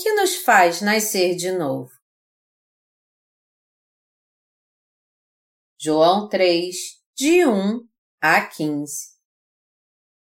[0.00, 1.90] Que nos faz nascer de novo?
[5.76, 6.76] João 3,
[7.16, 7.84] de 1
[8.20, 9.18] a 15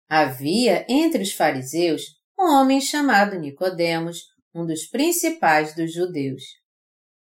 [0.08, 2.04] Havia entre os fariseus
[2.40, 4.22] um homem chamado Nicodemos,
[4.56, 6.44] um dos principais dos judeus.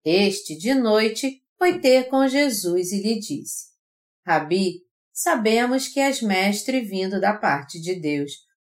[0.05, 3.73] Este, de noite, foi ter com Jesus e lhe disse:
[4.25, 8.48] Rabi, sabemos que és mestre vindo da parte de Deus,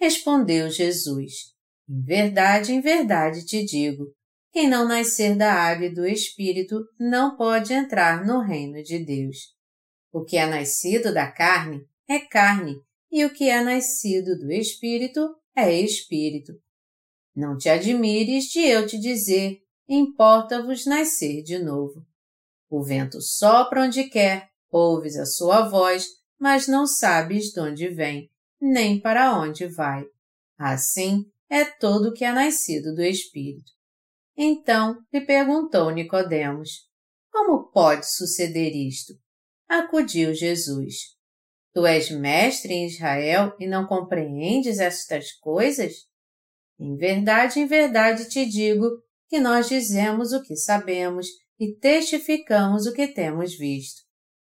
[0.00, 1.54] Respondeu Jesus:
[1.86, 4.06] Em verdade, em verdade te digo,
[4.50, 9.54] quem não nascer da água e do Espírito não pode entrar no reino de Deus.
[10.10, 12.76] O que é nascido da carne é carne,
[13.12, 16.54] e o que é nascido do Espírito é Espírito.
[17.36, 22.06] Não te admires de eu te dizer, importa-vos nascer de novo.
[22.70, 26.06] O vento sopra onde quer, ouves a sua voz,
[26.38, 28.29] mas não sabes de onde vem,
[28.60, 30.04] nem para onde vai.
[30.58, 33.72] Assim é todo o que é nascido do Espírito.
[34.36, 36.88] Então lhe perguntou Nicodemos:
[37.30, 39.14] Como pode suceder isto?
[39.68, 41.16] Acudiu Jesus:
[41.72, 45.92] Tu és mestre em Israel e não compreendes estas coisas?
[46.78, 48.86] Em verdade, em verdade te digo
[49.28, 51.26] que nós dizemos o que sabemos
[51.58, 54.02] e testificamos o que temos visto.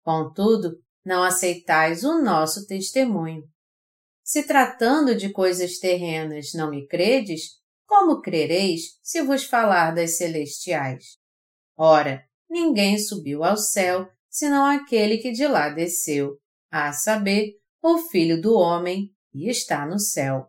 [0.02, 3.42] Contudo, não aceitais o nosso testemunho.
[4.30, 11.16] Se tratando de coisas terrenas não me credes, como crereis se vos falar das celestiais?
[11.76, 16.38] Ora, ninguém subiu ao céu, senão aquele que de lá desceu,
[16.70, 20.46] a saber, o Filho do Homem, e está no céu.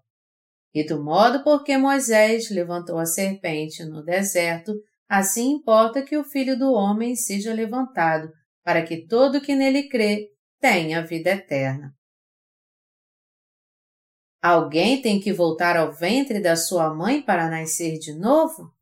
[0.71, 4.75] E do modo por que Moisés levantou a serpente no deserto,
[5.09, 8.31] assim importa que o Filho do Homem seja levantado,
[8.63, 11.95] para que todo que nele crê tenha vida eterna.
[14.41, 18.73] Alguém tem que voltar ao ventre da sua mãe para nascer de novo?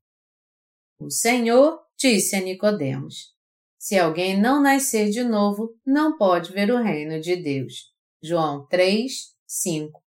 [0.97, 3.35] O Senhor disse a Nicodemos:
[3.77, 7.93] Se alguém não nascer de novo, não pode ver o reino de Deus.
[8.23, 9.11] João 3,
[9.45, 10.01] 5.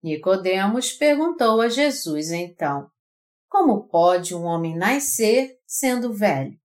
[0.00, 2.88] Nicodemos perguntou a Jesus então:
[3.48, 6.56] Como pode um homem nascer sendo velho?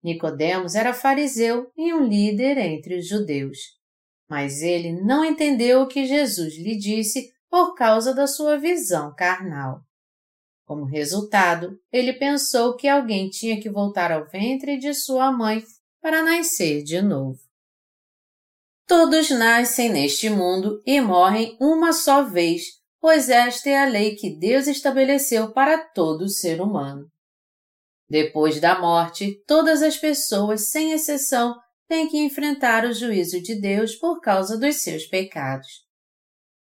[0.00, 3.58] Nicodemos era fariseu e um líder entre os judeus
[4.28, 9.80] mas ele não entendeu o que Jesus lhe disse por causa da sua visão carnal.
[10.66, 15.62] Como resultado, ele pensou que alguém tinha que voltar ao ventre de sua mãe
[16.02, 17.38] para nascer de novo.
[18.86, 22.62] Todos nascem neste mundo e morrem uma só vez,
[23.00, 27.08] pois esta é a lei que Deus estabeleceu para todo ser humano.
[28.08, 31.56] Depois da morte, todas as pessoas, sem exceção,
[31.88, 35.86] tem que enfrentar o juízo de Deus por causa dos seus pecados.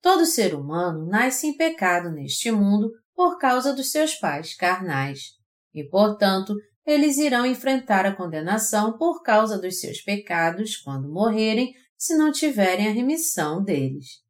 [0.00, 5.32] Todo ser humano nasce em pecado neste mundo por causa dos seus pais carnais,
[5.72, 12.16] e, portanto, eles irão enfrentar a condenação por causa dos seus pecados quando morrerem, se
[12.16, 14.22] não tiverem a remissão deles.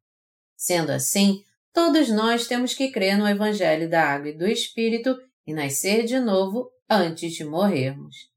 [0.55, 1.41] Sendo assim,
[1.73, 5.17] todos nós temos que crer no Evangelho da Água e do Espírito
[5.47, 8.32] e nascer de novo antes de morrermos.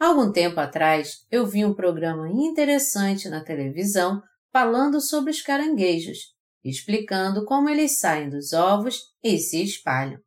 [0.00, 6.20] Algum tempo atrás, eu vi um programa interessante na televisão falando sobre os caranguejos,
[6.64, 10.18] explicando como eles saem dos ovos e se espalham.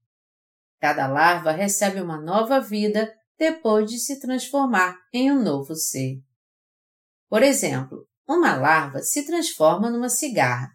[0.79, 6.19] Cada larva recebe uma nova vida depois de se transformar em um novo ser.
[7.27, 10.69] Por exemplo, uma larva se transforma numa cigarra.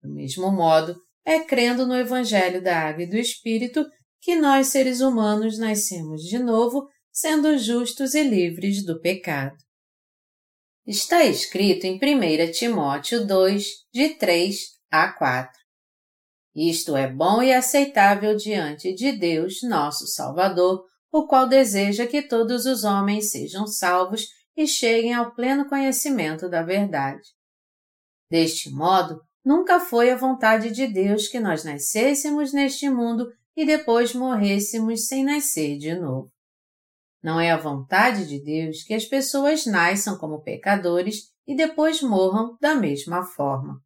[0.00, 3.84] Do mesmo modo, é crendo no Evangelho da Água e do Espírito
[4.20, 9.56] que nós, seres humanos, nascemos de novo sendo justos e livres do pecado.
[10.84, 14.56] Está escrito em 1 Timóteo 2, de 3
[14.90, 15.52] a 4.
[16.56, 22.66] Isto é bom e aceitável diante de Deus, nosso Salvador, o qual deseja que todos
[22.66, 24.26] os homens sejam salvos
[24.56, 27.22] e cheguem ao pleno conhecimento da verdade.
[28.28, 34.12] Deste modo, nunca foi a vontade de Deus que nós nascêssemos neste mundo e depois
[34.12, 36.33] morrêssemos sem nascer de novo.
[37.24, 42.54] Não é a vontade de Deus que as pessoas nasçam como pecadores e depois morram
[42.60, 43.80] da mesma forma.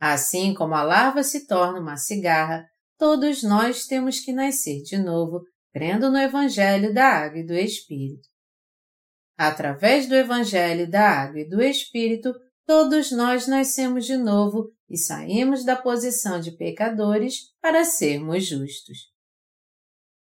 [0.00, 2.66] Assim como a larva se torna uma cigarra,
[2.98, 8.28] todos nós temos que nascer de novo crendo no Evangelho da Água e do Espírito.
[9.38, 12.34] Através do Evangelho da Água e do Espírito,
[12.66, 19.09] todos nós nascemos de novo e saímos da posição de pecadores para sermos justos.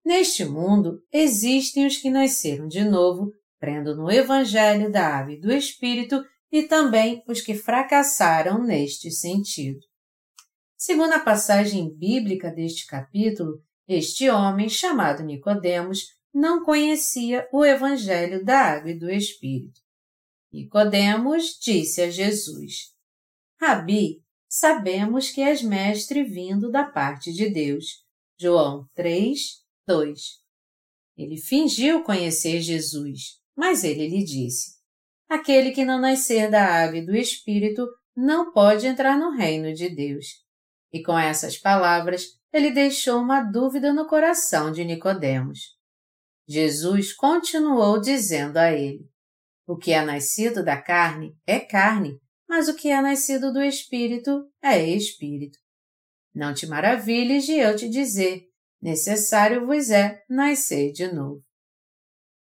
[0.05, 5.51] Neste mundo existem os que nasceram de novo, crendo no Evangelho da Água e do
[5.51, 9.79] Espírito, e também os que fracassaram neste sentido.
[10.77, 18.59] Segundo a passagem bíblica deste capítulo, este homem, chamado Nicodemos, não conhecia o evangelho da
[18.59, 19.79] água e do espírito.
[20.51, 22.93] Nicodemos disse a Jesus:
[23.59, 28.05] Rabi, sabemos que és mestre vindo da parte de Deus.
[28.37, 30.19] João 3, 2.
[31.17, 34.75] Ele fingiu conhecer Jesus, mas ele lhe disse:
[35.29, 39.89] Aquele que não nascer da água e do espírito não pode entrar no reino de
[39.89, 40.25] Deus.
[40.91, 45.75] E com essas palavras, ele deixou uma dúvida no coração de Nicodemos.
[46.47, 49.09] Jesus continuou dizendo a ele:
[49.67, 54.49] O que é nascido da carne é carne, mas o que é nascido do espírito
[54.61, 55.57] é espírito.
[56.33, 58.43] Não te maravilhes de eu te dizer:
[58.85, 61.43] necessário vos é nascer de novo.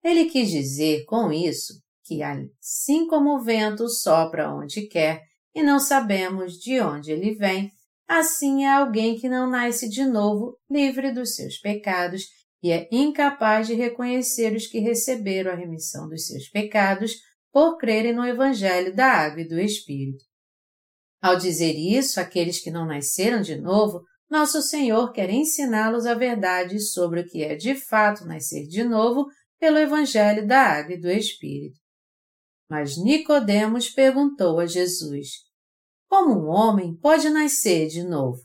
[0.03, 1.73] Ele quis dizer com isso
[2.05, 5.21] que, assim como o vento sopra onde quer
[5.53, 7.71] e não sabemos de onde ele vem,
[8.09, 12.23] Assim é alguém que não nasce de novo, livre dos seus pecados
[12.61, 17.13] e é incapaz de reconhecer os que receberam a remissão dos seus pecados
[17.53, 20.25] por crerem no Evangelho da Água e do Espírito.
[21.21, 26.79] Ao dizer isso àqueles que não nasceram de novo, nosso Senhor quer ensiná-los a verdade
[26.79, 29.25] sobre o que é de fato nascer de novo
[29.59, 31.79] pelo Evangelho da Água e do Espírito.
[32.69, 35.49] Mas Nicodemos perguntou a Jesus:
[36.09, 38.41] como um homem pode nascer de novo?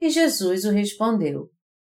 [0.00, 1.48] E Jesus o respondeu: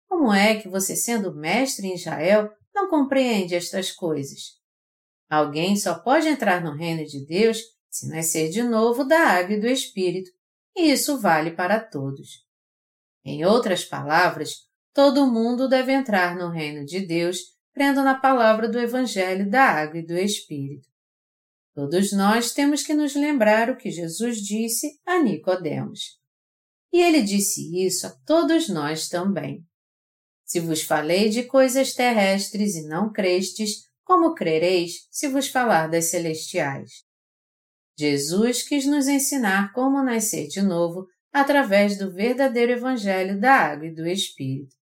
[0.07, 4.59] Como é que você, sendo mestre em Israel, não compreende estas coisas?
[5.31, 7.59] Alguém só pode entrar no reino de Deus
[7.91, 10.31] se nascer de novo da água e do Espírito,
[10.77, 12.47] e isso vale para todos.
[13.25, 17.39] Em outras palavras, todo mundo deve entrar no reino de Deus
[17.73, 20.89] crendo na palavra do Evangelho da água e do Espírito.
[21.75, 26.19] Todos nós temos que nos lembrar o que Jesus disse a Nicodemos.
[26.93, 29.65] E ele disse isso a todos nós também.
[30.45, 36.07] Se vos falei de coisas terrestres e não crestes, como crereis se vos falar das
[36.07, 37.05] celestiais?
[37.97, 43.95] Jesus quis nos ensinar como nascer de novo através do verdadeiro Evangelho da Água e
[43.95, 44.79] do Espírito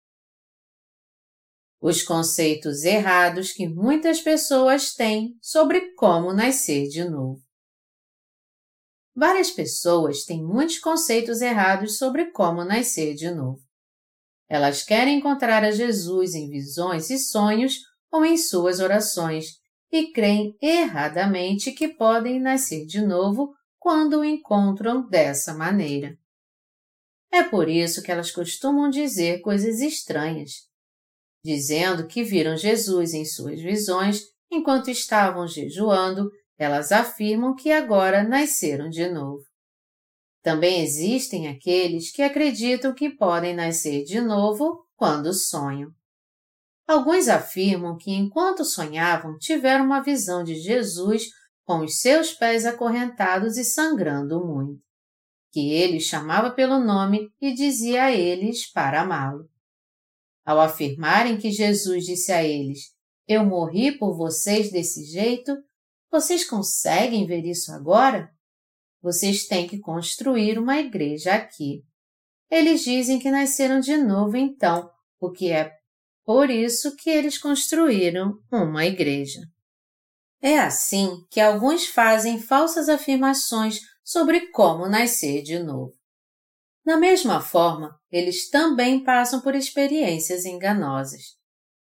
[1.81, 7.41] os conceitos errados que muitas pessoas têm sobre como nascer de novo.
[9.15, 13.61] Várias pessoas têm muitos conceitos errados sobre como nascer de novo.
[14.49, 17.79] Elas querem encontrar a Jesus em visões e sonhos
[18.11, 19.53] ou em suas orações
[19.91, 26.19] e creem erradamente que podem nascer de novo quando o encontram dessa maneira.
[27.37, 30.53] É por isso que elas costumam dizer coisas estranhas,
[31.45, 38.89] dizendo que viram Jesus em suas visões enquanto estavam jejuando, elas afirmam que agora nasceram
[38.89, 39.45] de novo.
[40.43, 45.91] Também existem aqueles que acreditam que podem nascer de novo quando sonham.
[46.89, 51.25] Alguns afirmam que enquanto sonhavam tiveram uma visão de Jesus
[51.67, 54.86] com os seus pés acorrentados e sangrando muito,
[55.57, 59.49] que ele chamava pelo nome e dizia a eles para amá-lo.
[60.45, 62.95] Ao afirmarem que Jesus disse a eles:
[63.27, 65.57] Eu morri por vocês desse jeito,
[66.11, 68.31] vocês conseguem ver isso agora?
[69.01, 71.83] Vocês têm que construir uma igreja aqui.
[72.51, 75.73] Eles dizem que nasceram de novo então, o que é
[76.23, 79.41] por isso que eles construíram uma igreja.
[80.43, 85.93] É assim que alguns fazem falsas afirmações sobre como nascer de novo.
[86.85, 91.35] Da mesma forma, eles também passam por experiências enganosas.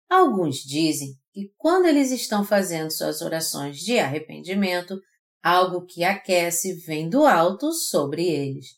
[0.09, 4.99] Alguns dizem que quando eles estão fazendo suas orações de arrependimento,
[5.43, 8.69] algo que aquece vem do alto sobre eles.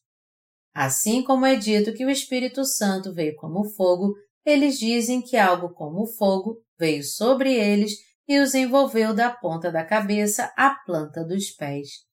[0.75, 4.15] Assim como é dito que o Espírito Santo veio como fogo,
[4.45, 7.93] eles dizem que algo como fogo veio sobre eles
[8.27, 12.08] e os envolveu da ponta da cabeça à planta dos pés.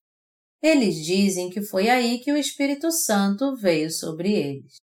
[0.67, 4.77] Eles dizem que foi aí que o Espírito Santo veio sobre eles.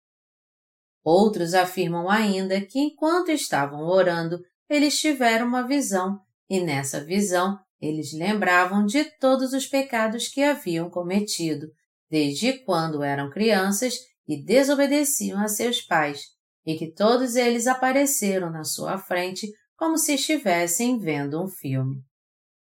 [1.02, 6.20] Outros afirmam ainda que enquanto estavam orando, eles tiveram uma visão
[6.50, 11.66] e nessa visão eles lembravam de todos os pecados que haviam cometido,
[12.10, 13.94] desde quando eram crianças
[14.28, 16.24] e desobedeciam a seus pais,
[16.66, 22.04] e que todos eles apareceram na sua frente como se estivessem vendo um filme.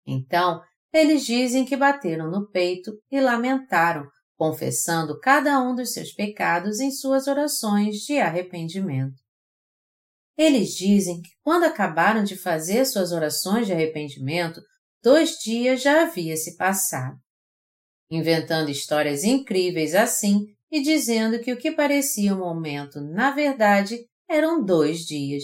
[0.06, 0.62] Então,
[0.94, 6.92] eles dizem que bateram no peito e lamentaram, confessando cada um dos seus pecados em
[6.92, 9.16] suas orações de arrependimento.
[10.38, 14.62] Eles dizem que quando acabaram de fazer suas orações de arrependimento,
[15.02, 17.18] dois dias já havia se passado.
[18.08, 23.98] Inventando histórias incríveis assim e dizendo que o que parecia um momento, na verdade,
[24.28, 25.42] eram dois dias.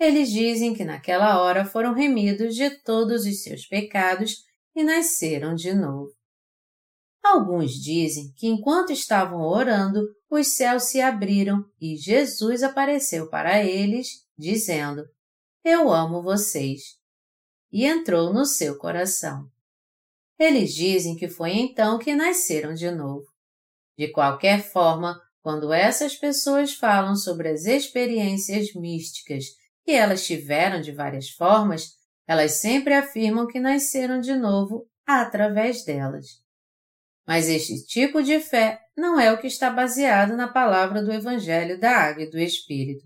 [0.00, 4.49] Eles dizem que naquela hora foram remidos de todos os seus pecados
[4.80, 6.10] e nasceram de novo.
[7.22, 14.24] Alguns dizem que enquanto estavam orando, os céus se abriram e Jesus apareceu para eles,
[14.38, 15.04] dizendo:
[15.62, 16.98] Eu amo vocês.
[17.70, 19.46] E entrou no seu coração.
[20.38, 23.26] Eles dizem que foi então que nasceram de novo.
[23.96, 29.44] De qualquer forma, quando essas pessoas falam sobre as experiências místicas
[29.84, 31.99] que elas tiveram de várias formas,
[32.30, 36.26] elas sempre afirmam que nasceram de novo através delas.
[37.26, 41.76] Mas este tipo de fé não é o que está baseado na palavra do Evangelho
[41.80, 43.04] da Água e do Espírito.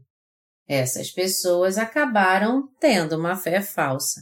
[0.68, 4.20] Essas pessoas acabaram tendo uma fé falsa.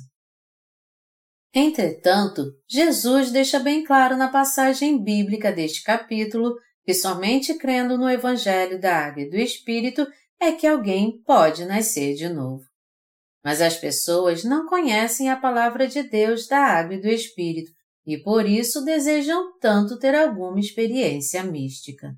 [1.53, 6.55] Entretanto, Jesus deixa bem claro na passagem bíblica deste capítulo
[6.85, 10.07] que somente crendo no Evangelho da Água e do Espírito
[10.39, 12.72] é que alguém pode nascer de novo.
[13.45, 17.73] Mas as pessoas não conhecem a palavra de Deus da Água e do Espírito
[18.07, 22.15] e por isso desejam tanto ter alguma experiência mística.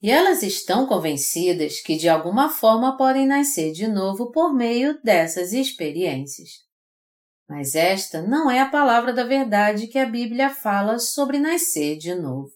[0.00, 5.52] E elas estão convencidas que de alguma forma podem nascer de novo por meio dessas
[5.52, 6.50] experiências.
[7.48, 12.14] Mas esta não é a palavra da verdade que a Bíblia fala sobre nascer de
[12.14, 12.52] novo.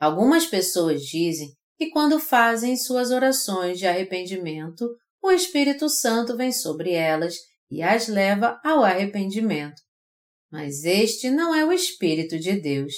[0.00, 4.88] Algumas pessoas dizem que quando fazem suas orações de arrependimento,
[5.24, 7.38] o Espírito Santo vem sobre elas
[7.70, 9.80] e as leva ao arrependimento,
[10.50, 12.92] mas este não é o Espírito de Deus,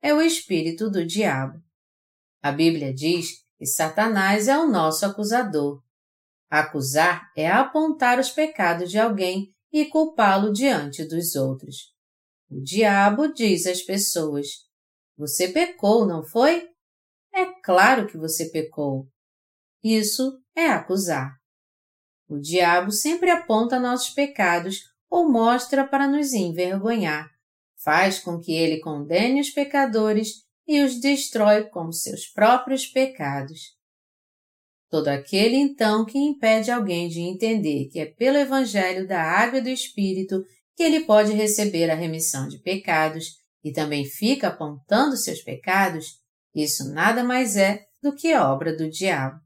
[0.00, 1.62] é o Espírito do diabo.
[2.42, 5.82] A Bíblia diz que Satanás é o nosso acusador.
[6.48, 11.92] Acusar é apontar os pecados de alguém e culpá-lo diante dos outros.
[12.50, 14.46] O diabo diz às pessoas:
[15.18, 16.70] Você pecou, não foi?
[17.34, 19.06] É claro que você pecou.
[19.84, 21.36] Isso é acusar.
[22.28, 27.30] O diabo sempre aponta nossos pecados ou mostra para nos envergonhar.
[27.76, 33.76] Faz com que ele condene os pecadores e os destrói com seus próprios pecados.
[34.88, 39.62] Todo aquele, então, que impede alguém de entender que é pelo Evangelho da Água e
[39.62, 40.44] do Espírito
[40.76, 46.20] que ele pode receber a remissão de pecados e também fica apontando seus pecados,
[46.54, 49.45] isso nada mais é do que obra do diabo.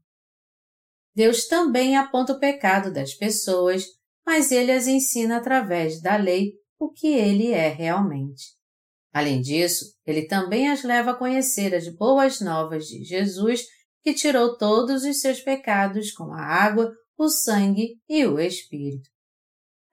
[1.15, 3.85] Deus também aponta o pecado das pessoas
[4.25, 8.55] mas ele as ensina através da lei o que ele é realmente.
[9.13, 13.65] Além disso, ele também as leva a conhecer as boas novas de Jesus,
[14.03, 19.09] que tirou todos os seus pecados com a água, o sangue e o Espírito.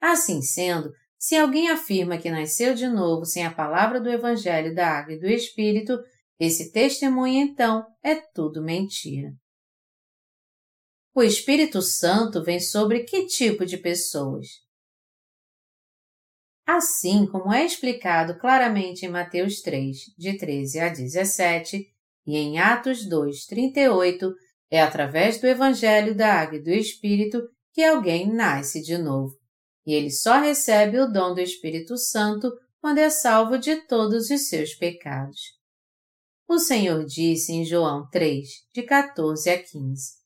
[0.01, 4.87] Assim sendo, se alguém afirma que nasceu de novo sem a palavra do Evangelho da
[4.87, 5.99] Água e do Espírito,
[6.39, 9.33] esse testemunho então é tudo mentira.
[11.13, 14.47] O Espírito Santo vem sobre que tipo de pessoas?
[16.65, 21.87] Assim como é explicado claramente em Mateus 3, de 13 a 17,
[22.27, 24.31] e em Atos 2, 38,
[24.69, 27.41] é através do Evangelho da Água e do Espírito
[27.73, 29.35] que alguém nasce de novo,
[29.87, 34.47] e ele só recebe o dom do Espírito Santo quando é salvo de todos os
[34.47, 35.39] seus pecados.
[36.47, 40.18] O Senhor disse em João 3, de 14 a 15: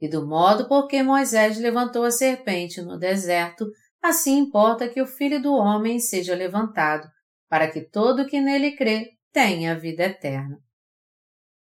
[0.00, 3.66] e do modo por que Moisés levantou a serpente no deserto,
[4.02, 7.08] assim importa que o Filho do Homem seja levantado,
[7.48, 10.58] para que todo que nele crê tenha vida eterna.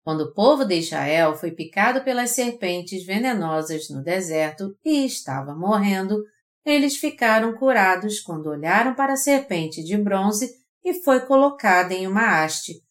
[0.04, 6.24] Quando o povo de Israel foi picado pelas serpentes venenosas no deserto e estava morrendo,
[6.64, 10.50] eles ficaram curados quando olharam para a serpente de bronze
[10.84, 12.82] e foi colocada em uma haste,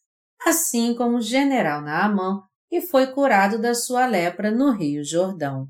[0.46, 5.66] assim como o general Naamã e foi curado da sua lepra no Rio Jordão.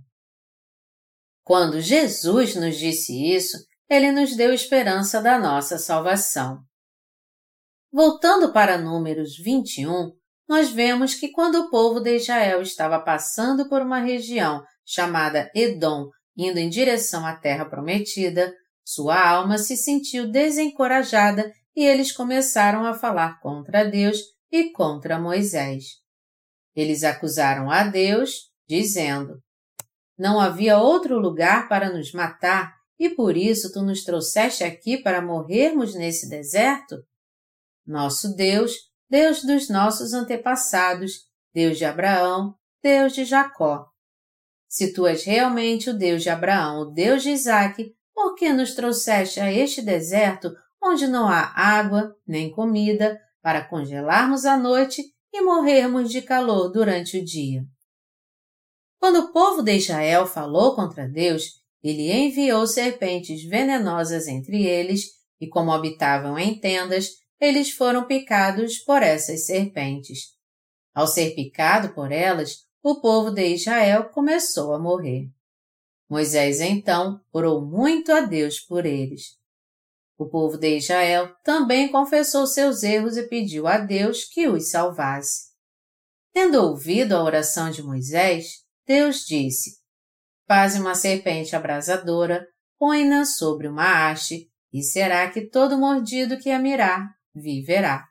[1.43, 3.57] Quando Jesus nos disse isso,
[3.89, 6.59] ele nos deu esperança da nossa salvação.
[7.91, 10.13] Voltando para Números 21,
[10.47, 16.09] nós vemos que quando o povo de Israel estava passando por uma região chamada Edom,
[16.37, 22.95] indo em direção à terra prometida, sua alma se sentiu desencorajada e eles começaram a
[22.95, 24.19] falar contra Deus
[24.51, 25.85] e contra Moisés.
[26.79, 29.43] Eles acusaram a Deus, dizendo:
[30.17, 35.21] Não havia outro lugar para nos matar e por isso tu nos trouxeste aqui para
[35.21, 37.05] morrermos nesse deserto?
[37.85, 38.75] Nosso Deus,
[39.11, 43.85] Deus dos nossos antepassados, Deus de Abraão, Deus de Jacó.
[44.69, 48.77] Se tu és realmente o Deus de Abraão, o Deus de Isaque, por que nos
[48.77, 55.41] trouxeste a este deserto onde não há água nem comida para congelarmos à noite e
[55.43, 57.65] morrermos de calor durante o dia?
[58.99, 65.03] Quando o povo de Israel falou contra Deus, ele enviou serpentes venenosas entre eles,
[65.41, 70.35] e como habitavam em tendas, eles foram picados por essas serpentes.
[70.93, 75.29] Ao ser picado por elas, o povo de Israel começou a morrer.
[76.11, 79.38] Moisés então orou muito a Deus por eles.
[80.19, 85.53] O povo de Israel também confessou seus erros e pediu a Deus que os salvasse.
[86.33, 89.79] Tendo ouvido a oração de Moisés, Deus disse:
[90.49, 92.45] Faze uma serpente abrasadora,
[92.77, 98.05] põe-na sobre uma haste, e será que todo mordido que a mirar viverá.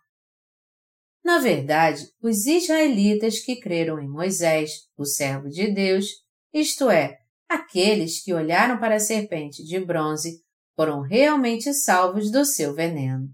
[1.23, 6.05] Na verdade, os israelitas que creram em Moisés, o servo de Deus,
[6.53, 7.17] isto é,
[7.49, 10.41] aqueles que olharam para a serpente de bronze,
[10.77, 13.27] foram realmente salvos do seu veneno.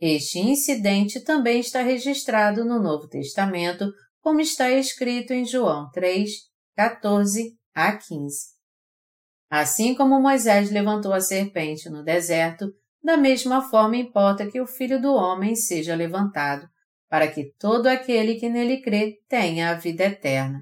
[0.00, 6.30] Este incidente também está registrado no Novo Testamento, como está escrito em João 3,
[6.76, 8.60] 14 a 15.
[9.50, 12.72] Assim como Moisés levantou a serpente no deserto,
[13.02, 16.68] da mesma forma importa que o Filho do Homem seja levantado,
[17.08, 20.60] para que todo aquele que nele crê tenha a vida eterna.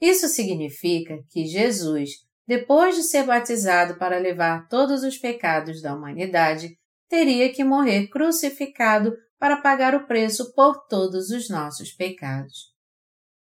[0.00, 6.76] Isso significa que Jesus, depois de ser batizado para levar todos os pecados da humanidade,
[7.08, 12.74] teria que morrer crucificado para pagar o preço por todos os nossos pecados.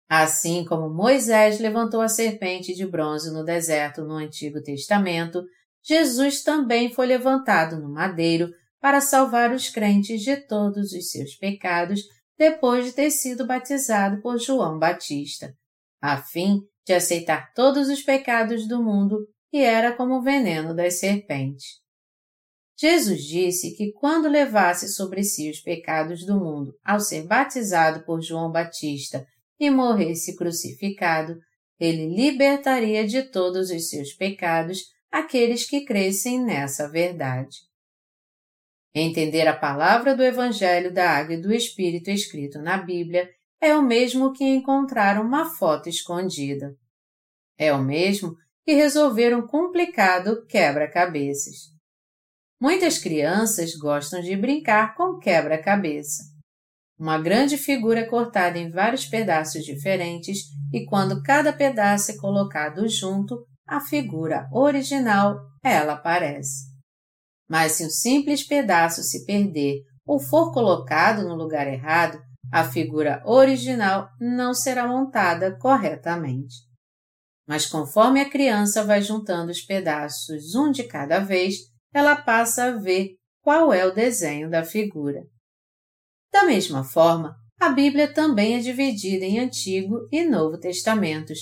[0.10, 5.42] Assim como Moisés levantou a serpente de bronze no deserto no Antigo Testamento,
[5.82, 12.02] Jesus também foi levantado no madeiro para salvar os crentes de todos os seus pecados
[12.38, 15.54] depois de ter sido batizado por João Batista,
[16.02, 21.00] a fim de aceitar todos os pecados do mundo que era como o veneno das
[21.00, 21.82] serpentes.
[22.80, 28.22] Jesus disse que quando levasse sobre si os pecados do mundo ao ser batizado por
[28.22, 29.26] João Batista
[29.60, 31.38] e morresse crucificado,
[31.80, 37.58] ele libertaria de todos os seus pecados aqueles que crescem nessa verdade.
[38.96, 43.30] Entender a palavra do Evangelho da Água e do Espírito escrito na Bíblia
[43.62, 46.76] é o mesmo que encontrar uma foto escondida.
[47.58, 51.70] É o mesmo que resolver um complicado quebra-cabeças.
[52.60, 56.24] Muitas crianças gostam de brincar com quebra-cabeça.
[57.00, 60.40] Uma grande figura cortada em vários pedaços diferentes
[60.74, 66.70] e quando cada pedaço é colocado junto, a figura original, ela aparece.
[67.50, 72.22] Mas se um simples pedaço se perder ou for colocado no lugar errado,
[72.52, 76.56] a figura original não será montada corretamente.
[77.48, 81.56] Mas conforme a criança vai juntando os pedaços um de cada vez,
[81.94, 85.22] ela passa a ver qual é o desenho da figura.
[86.32, 91.40] Da mesma forma, a Bíblia também é dividida em Antigo e Novo Testamentos,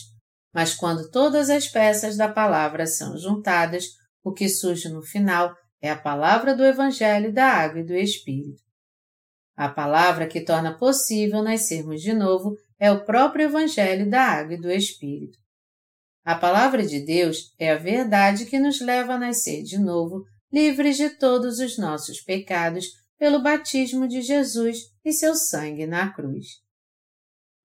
[0.54, 3.86] mas quando todas as peças da palavra são juntadas,
[4.24, 8.69] o que surge no final é a palavra do Evangelho da Água e do Espírito.
[9.60, 14.62] A palavra que torna possível nascermos de novo é o próprio Evangelho da Água e
[14.62, 15.38] do Espírito.
[16.24, 20.96] A palavra de Deus é a verdade que nos leva a nascer de novo, livres
[20.96, 22.86] de todos os nossos pecados
[23.18, 26.46] pelo batismo de Jesus e seu sangue na cruz.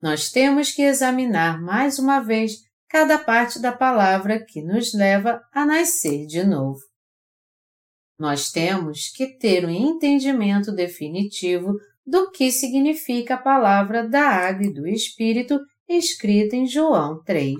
[0.03, 2.57] Nós temos que examinar mais uma vez
[2.89, 6.81] cada parte da palavra que nos leva a nascer de novo.
[8.19, 11.75] Nós temos que ter um entendimento definitivo
[12.07, 17.57] do que significa a palavra da água e do Espírito escrita em João 3.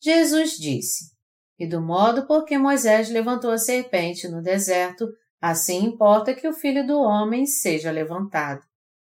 [0.00, 1.12] Jesus disse:
[1.58, 5.06] E do modo por que Moisés levantou a serpente no deserto,
[5.40, 8.64] Assim importa que o Filho do Homem seja levantado.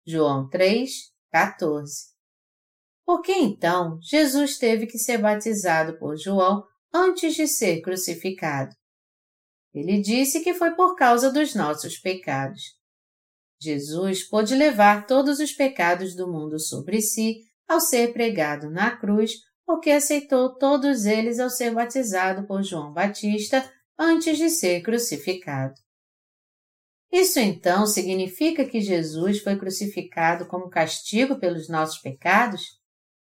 [0.06, 2.12] João 3, 14.
[3.04, 8.74] Por que então Jesus teve que ser batizado por João antes de ser crucificado?
[9.74, 12.62] Ele disse que foi por causa dos nossos pecados.
[13.60, 19.32] Jesus pôde levar todos os pecados do mundo sobre si ao ser pregado na cruz,
[19.66, 25.74] porque aceitou todos eles ao ser batizado por João Batista antes de ser crucificado.
[27.10, 32.62] Isso então significa que Jesus foi crucificado como castigo pelos nossos pecados?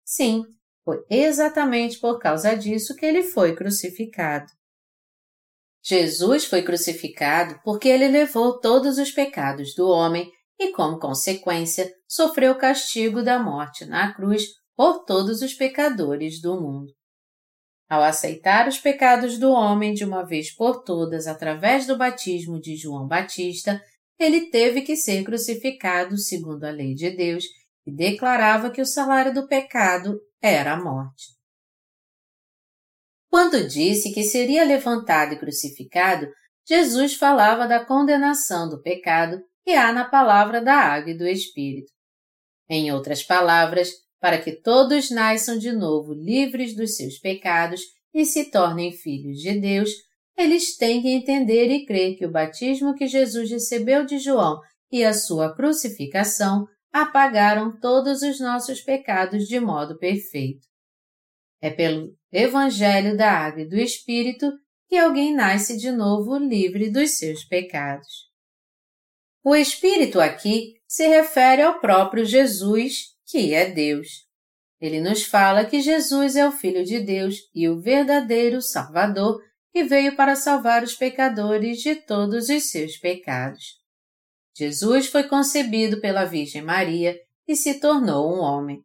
[0.05, 0.45] Sim,
[0.85, 4.47] foi exatamente por causa disso que ele foi crucificado.
[5.85, 12.53] Jesus foi crucificado porque ele levou todos os pecados do homem e, como consequência, sofreu
[12.53, 14.45] o castigo da morte na cruz
[14.75, 16.91] por todos os pecadores do mundo.
[17.89, 22.77] Ao aceitar os pecados do homem de uma vez por todas através do batismo de
[22.77, 23.79] João Batista,
[24.19, 27.45] ele teve que ser crucificado segundo a lei de Deus
[27.87, 31.35] e declarava que o salário do pecado era a morte.
[33.35, 36.29] Quando disse que seria levantado e crucificado,
[36.65, 41.91] Jesus falava da condenação do pecado que há na palavra da água e do Espírito.
[42.71, 47.81] Em outras palavras, para que todos nasçam de novo livres dos seus pecados
[48.15, 49.91] e se tornem filhos de Deus,
[50.39, 54.61] eles têm que entender e crer que o batismo que Jesus recebeu de João
[54.93, 60.69] e a sua crucificação apagaram todos os nossos pecados de modo perfeito.
[61.61, 64.53] É pelo Evangelho da Água e do Espírito
[64.89, 68.29] que alguém nasce de novo livre dos seus pecados.
[69.45, 74.09] O Espírito aqui se refere ao próprio Jesus, que é Deus.
[74.81, 79.41] Ele nos fala que Jesus é o Filho de Deus e o verdadeiro Salvador
[79.73, 83.81] que veio para salvar os pecadores de todos os seus pecados.
[84.57, 87.17] Jesus foi concebido pela Virgem Maria
[87.47, 88.83] e se tornou um homem.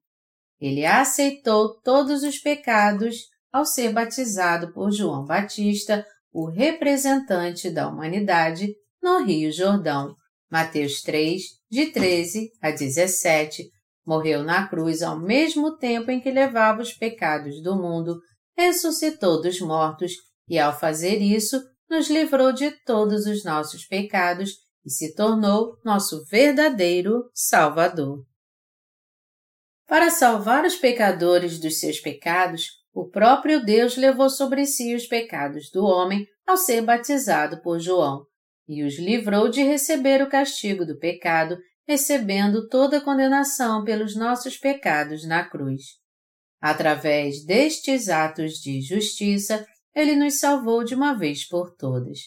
[0.59, 8.73] Ele aceitou todos os pecados ao ser batizado por João Batista, o representante da humanidade,
[9.01, 10.15] no Rio Jordão.
[10.51, 13.69] Mateus 3, de 13 a 17,
[14.05, 18.19] morreu na cruz ao mesmo tempo em que levava os pecados do mundo,
[18.57, 20.13] ressuscitou dos mortos
[20.47, 24.51] e, ao fazer isso, nos livrou de todos os nossos pecados
[24.85, 28.25] e se tornou nosso verdadeiro Salvador.
[29.87, 35.69] Para salvar os pecadores dos seus pecados, o próprio Deus levou sobre si os pecados
[35.71, 38.25] do homem ao ser batizado por João,
[38.67, 44.57] e os livrou de receber o castigo do pecado, recebendo toda a condenação pelos nossos
[44.57, 45.81] pecados na cruz.
[46.61, 52.19] Através destes atos de justiça, ele nos salvou de uma vez por todas.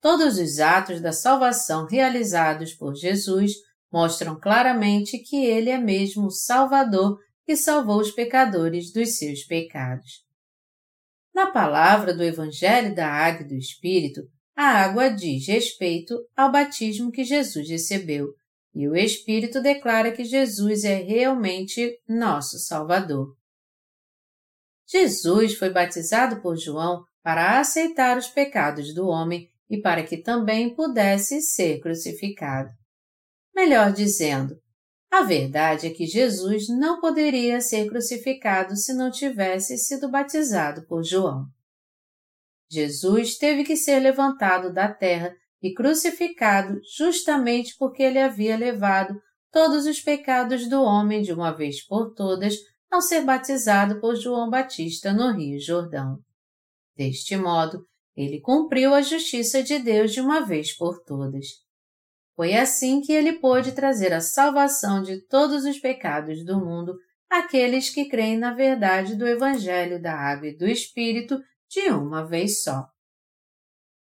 [0.00, 3.52] Todos os atos da salvação realizados por Jesus
[3.92, 10.24] mostram claramente que ele é mesmo o Salvador que salvou os pecadores dos seus pecados.
[11.34, 14.22] Na palavra do Evangelho da Água e do Espírito,
[14.54, 18.28] a água diz respeito ao batismo que Jesus recebeu,
[18.74, 23.34] e o Espírito declara que Jesus é realmente nosso Salvador.
[24.86, 30.74] Jesus foi batizado por João para aceitar os pecados do homem e para que também
[30.74, 32.70] pudesse ser crucificado.
[33.54, 34.54] Melhor dizendo,
[35.12, 41.04] a verdade é que Jesus não poderia ser crucificado se não tivesse sido batizado por
[41.04, 41.44] João.
[42.70, 49.20] Jesus teve que ser levantado da terra e crucificado justamente porque ele havia levado
[49.50, 52.56] todos os pecados do homem de uma vez por todas
[52.90, 56.20] ao ser batizado por João Batista no Rio Jordão.
[56.96, 61.61] Deste modo, ele cumpriu a justiça de Deus de uma vez por todas.
[62.34, 66.94] Foi assim que ele pôde trazer a salvação de todos os pecados do mundo
[67.28, 72.62] àqueles que creem na verdade do Evangelho da Água e do Espírito de uma vez
[72.62, 72.86] só.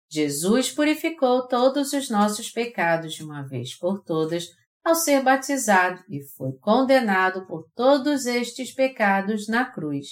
[0.10, 4.47] Jesus purificou todos os nossos pecados de uma vez por todas
[4.84, 10.07] ao ser batizado e foi condenado por todos estes pecados na cruz.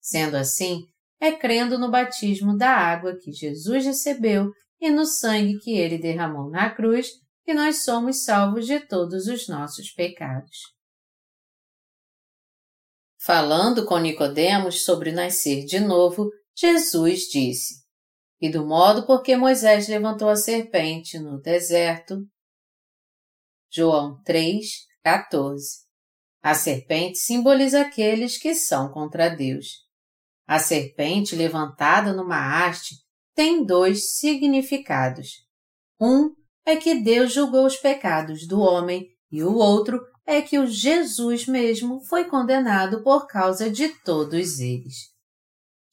[0.00, 0.86] Sendo assim,
[1.20, 4.50] é crendo no batismo da água que Jesus recebeu
[4.84, 7.08] e no sangue que ele derramou na cruz
[7.42, 10.58] que nós somos salvos de todos os nossos pecados.
[13.18, 17.82] Falando com Nicodemos sobre nascer de novo, Jesus disse:
[18.38, 22.18] E do modo por que Moisés levantou a serpente no deserto.
[23.72, 24.66] João 3,
[25.02, 25.84] 14.
[26.42, 29.82] A serpente simboliza aqueles que são contra Deus.
[30.46, 33.03] A serpente levantada numa haste
[33.34, 35.44] tem dois significados.
[36.00, 40.66] Um é que Deus julgou os pecados do homem e o outro é que o
[40.66, 45.12] Jesus mesmo foi condenado por causa de todos eles.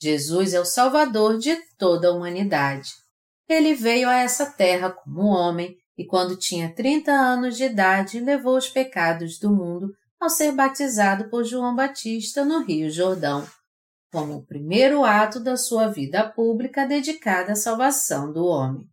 [0.02, 2.90] Jesus é o Salvador de toda a humanidade.
[3.48, 8.58] Ele veio a essa terra como homem e, quando tinha 30 anos de idade, levou
[8.58, 13.46] os pecados do mundo ao ser batizado por João Batista no Rio Jordão
[14.12, 18.86] como o primeiro ato da sua vida pública dedicada à salvação do homem.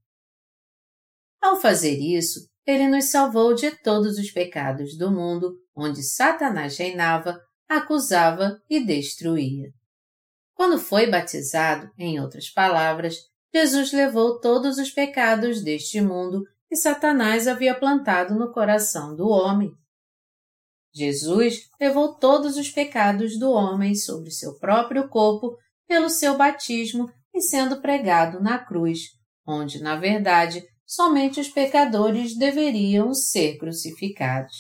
[1.41, 7.41] Ao fazer isso, ele nos salvou de todos os pecados do mundo onde Satanás reinava,
[7.69, 9.71] acusava e destruía.
[10.55, 13.17] Quando foi batizado, em outras palavras,
[13.55, 19.73] Jesus levou todos os pecados deste mundo que Satanás havia plantado no coração do homem.
[20.99, 25.57] Jesus levou todos os pecados do homem sobre seu próprio corpo
[25.87, 29.11] pelo seu batismo e sendo pregado na cruz,
[29.47, 34.57] onde, na verdade, somente os pecadores deveriam ser crucificados.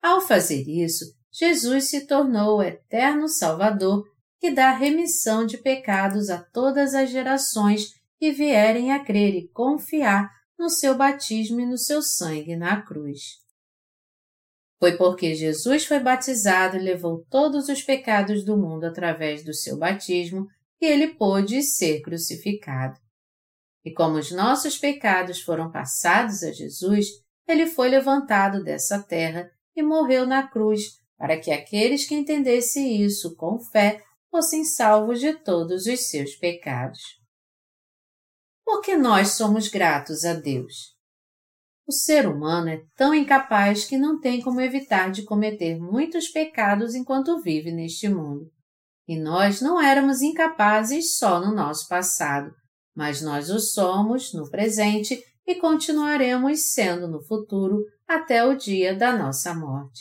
[0.00, 4.04] Ao fazer isso, Jesus se tornou o eterno Salvador
[4.38, 10.30] que dá remissão de pecados a todas as gerações que vierem a crer e confiar
[10.56, 13.43] no seu batismo e no seu sangue na cruz.
[14.84, 19.78] Foi porque Jesus foi batizado e levou todos os pecados do mundo através do seu
[19.78, 20.46] batismo
[20.78, 23.00] que ele pôde ser crucificado.
[23.82, 27.06] E como os nossos pecados foram passados a Jesus,
[27.48, 33.34] ele foi levantado dessa terra e morreu na cruz para que aqueles que entendessem isso
[33.36, 37.00] com fé fossem salvos de todos os seus pecados.
[38.62, 40.93] Por que nós somos gratos a Deus?
[41.86, 46.94] O ser humano é tão incapaz que não tem como evitar de cometer muitos pecados
[46.94, 48.50] enquanto vive neste mundo.
[49.06, 52.50] E nós não éramos incapazes só no nosso passado,
[52.96, 59.16] mas nós o somos no presente e continuaremos sendo no futuro até o dia da
[59.16, 60.00] nossa morte.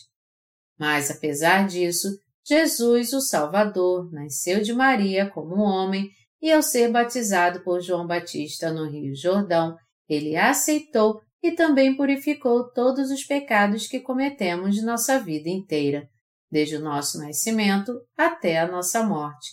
[0.80, 2.08] Mas, apesar disso,
[2.46, 6.10] Jesus, o Salvador, nasceu de Maria como um homem
[6.42, 9.76] e, ao ser batizado por João Batista no Rio Jordão,
[10.10, 16.10] ele aceitou e também purificou todos os pecados que cometemos de nossa vida inteira,
[16.50, 19.50] desde o nosso nascimento até a nossa morte.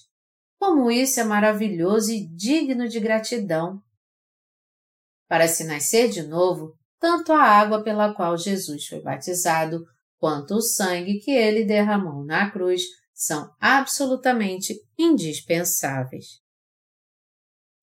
[0.56, 3.82] Como isso é maravilhoso e digno de gratidão!
[5.28, 9.84] Para se nascer de novo, tanto a água pela qual Jesus foi batizado
[10.16, 16.40] quanto o sangue que ele derramou na cruz são absolutamente indispensáveis.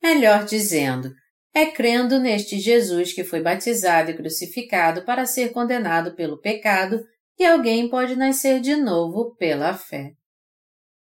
[0.01, 1.11] Melhor dizendo,
[1.57, 7.03] é crendo neste Jesus que foi batizado e crucificado para ser condenado pelo pecado
[7.35, 10.11] que alguém pode nascer de novo pela fé.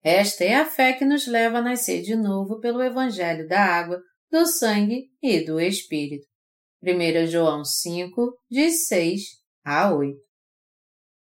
[0.01, 4.01] Esta é a fé que nos leva a nascer de novo pelo Evangelho da água,
[4.31, 6.25] do sangue e do Espírito.
[6.81, 9.23] 1 João 5, de 6
[9.61, 10.17] a 8.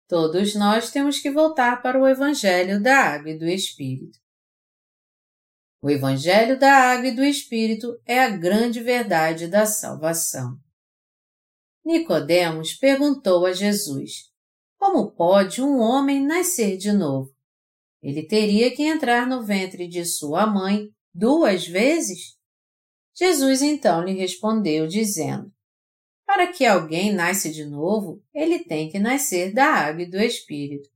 [0.06, 4.18] Todos nós temos que voltar para o Evangelho da Água e do Espírito.
[5.80, 10.58] O Evangelho da Água e do Espírito é a grande verdade da salvação.
[11.84, 14.30] Nicodemos perguntou a Jesus:
[14.78, 17.34] Como pode um homem nascer de novo?
[18.02, 22.36] Ele teria que entrar no ventre de sua mãe duas vezes?
[23.14, 25.50] Jesus então lhe respondeu, dizendo:
[26.26, 30.90] para que alguém nasça de novo, ele tem que nascer da água e do Espírito.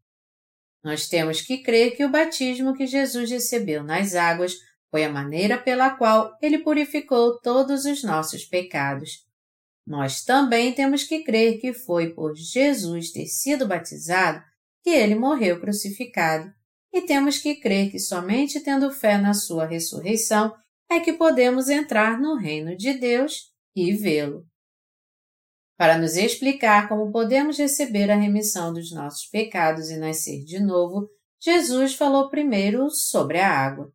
[0.83, 4.57] Nós temos que crer que o batismo que Jesus recebeu nas águas
[4.91, 9.25] foi a maneira pela qual ele purificou todos os nossos pecados.
[9.87, 14.43] Nós também temos que crer que foi por Jesus ter sido batizado
[14.83, 16.51] que ele morreu crucificado,
[16.93, 20.55] e temos que crer que somente tendo fé na sua ressurreição
[20.91, 24.45] é que podemos entrar no reino de Deus e vê-lo.
[25.77, 31.09] Para nos explicar como podemos receber a remissão dos nossos pecados e nascer de novo,
[31.41, 33.91] Jesus falou primeiro sobre a água.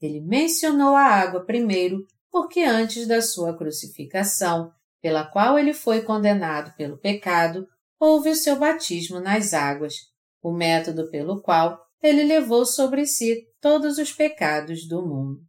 [0.00, 6.74] Ele mencionou a água primeiro porque antes da sua crucificação, pela qual ele foi condenado
[6.76, 7.66] pelo pecado,
[7.98, 9.94] houve o seu batismo nas águas,
[10.42, 15.40] o método pelo qual ele levou sobre si todos os pecados do mundo.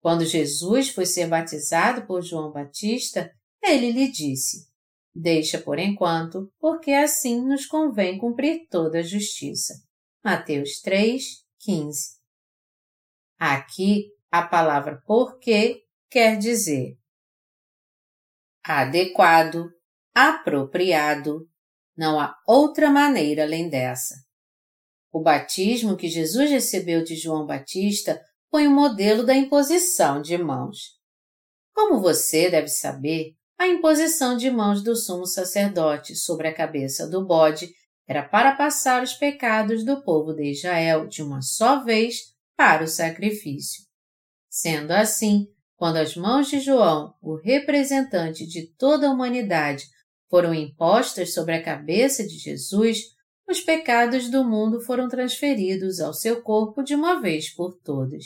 [0.00, 3.30] Quando Jesus foi ser batizado por João Batista,
[3.62, 4.68] ele lhe disse:
[5.14, 9.74] Deixa por enquanto, porque assim nos convém cumprir toda a justiça.
[10.24, 12.19] Mateus 3, 15.
[13.40, 17.00] Aqui, a palavra porque quer dizer
[18.62, 19.70] adequado,
[20.14, 21.48] apropriado.
[21.96, 24.14] Não há outra maneira além dessa.
[25.12, 30.98] O batismo que Jesus recebeu de João Batista foi um modelo da imposição de mãos.
[31.74, 37.26] Como você deve saber, a imposição de mãos do sumo sacerdote sobre a cabeça do
[37.26, 37.70] bode
[38.06, 42.86] era para passar os pecados do povo de Israel de uma só vez para o
[42.86, 43.86] sacrifício.
[44.50, 45.46] Sendo assim,
[45.76, 49.84] quando as mãos de João, o representante de toda a humanidade,
[50.28, 52.98] foram impostas sobre a cabeça de Jesus,
[53.48, 58.24] os pecados do mundo foram transferidos ao seu corpo de uma vez por todas.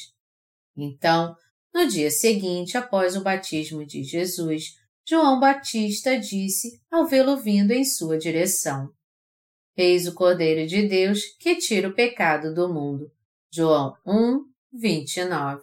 [0.77, 1.37] Então,
[1.73, 4.65] no dia seguinte, após o batismo de Jesus,
[5.09, 8.91] João Batista disse ao vê-lo vindo em sua direção:
[9.77, 13.15] Eis o Cordeiro de Deus que tira o pecado do mundo.
[13.57, 14.41] João 1,
[14.73, 15.63] 29.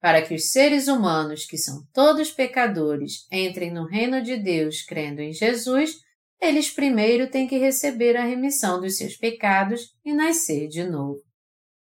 [0.00, 5.20] Para que os seres humanos, que são todos pecadores, entrem no reino de Deus crendo
[5.20, 5.92] em Jesus,
[6.40, 11.20] eles primeiro têm que receber a remissão dos seus pecados e nascer de novo.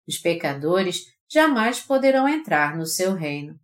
[0.05, 3.55] Os pecadores jamais poderão entrar no seu reino.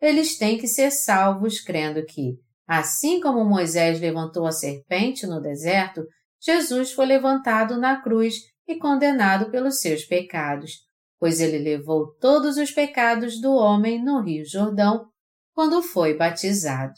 [0.00, 6.06] Eles têm que ser salvos crendo que, assim como Moisés levantou a serpente no deserto,
[6.40, 10.86] Jesus foi levantado na cruz e condenado pelos seus pecados,
[11.18, 15.08] pois ele levou todos os pecados do homem no Rio Jordão
[15.52, 16.94] quando foi batizado.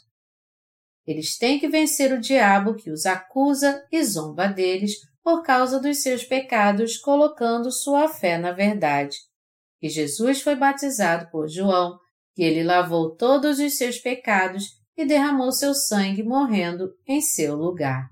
[1.05, 6.01] Eles têm que vencer o diabo que os acusa e zomba deles por causa dos
[6.01, 9.17] seus pecados, colocando sua fé na verdade.
[9.79, 11.97] Que Jesus foi batizado por João,
[12.35, 18.09] que ele lavou todos os seus pecados e derramou seu sangue morrendo em seu lugar.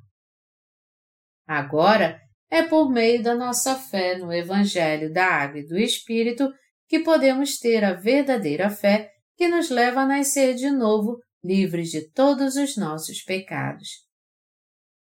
[1.46, 6.52] Agora, é por meio da nossa fé no Evangelho da Água e do Espírito
[6.88, 12.10] que podemos ter a verdadeira fé que nos leva a nascer de novo, livres de
[12.12, 14.06] todos os nossos pecados.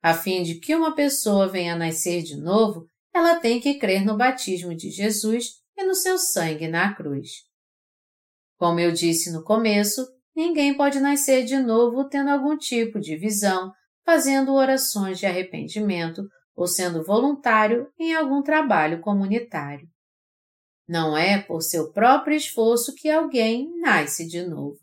[0.01, 4.03] A fim de que uma pessoa venha a nascer de novo, ela tem que crer
[4.03, 7.29] no batismo de Jesus e no seu sangue na cruz.
[8.58, 13.71] Como eu disse no começo, ninguém pode nascer de novo tendo algum tipo de visão,
[14.06, 16.23] fazendo orações de arrependimento
[16.56, 19.88] ou sendo voluntário em algum trabalho comunitário.
[20.88, 24.80] Não é por seu próprio esforço que alguém nasce de novo.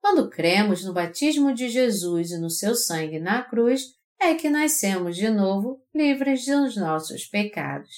[0.00, 5.16] Quando cremos no batismo de Jesus e no seu sangue na cruz, é que nascemos
[5.16, 7.90] de novo, livres dos nossos pecados.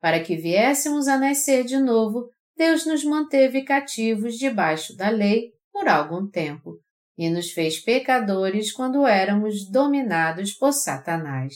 [0.00, 5.88] Para que viéssemos a nascer de novo, Deus nos manteve cativos debaixo da lei por
[5.88, 6.78] algum tempo,
[7.16, 11.54] e nos fez pecadores quando éramos dominados por Satanás.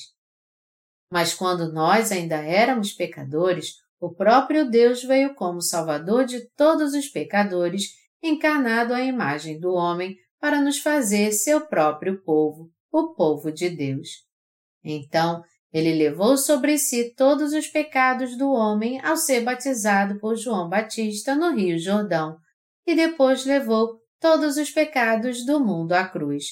[1.11, 7.09] Mas quando nós ainda éramos pecadores, o próprio Deus veio como Salvador de todos os
[7.09, 7.93] pecadores,
[8.23, 14.09] encarnado à imagem do homem, para nos fazer seu próprio povo, o povo de Deus.
[14.85, 15.43] Então,
[15.73, 21.35] ele levou sobre si todos os pecados do homem ao ser batizado por João Batista
[21.35, 22.37] no Rio Jordão,
[22.87, 26.47] e depois levou todos os pecados do mundo à cruz,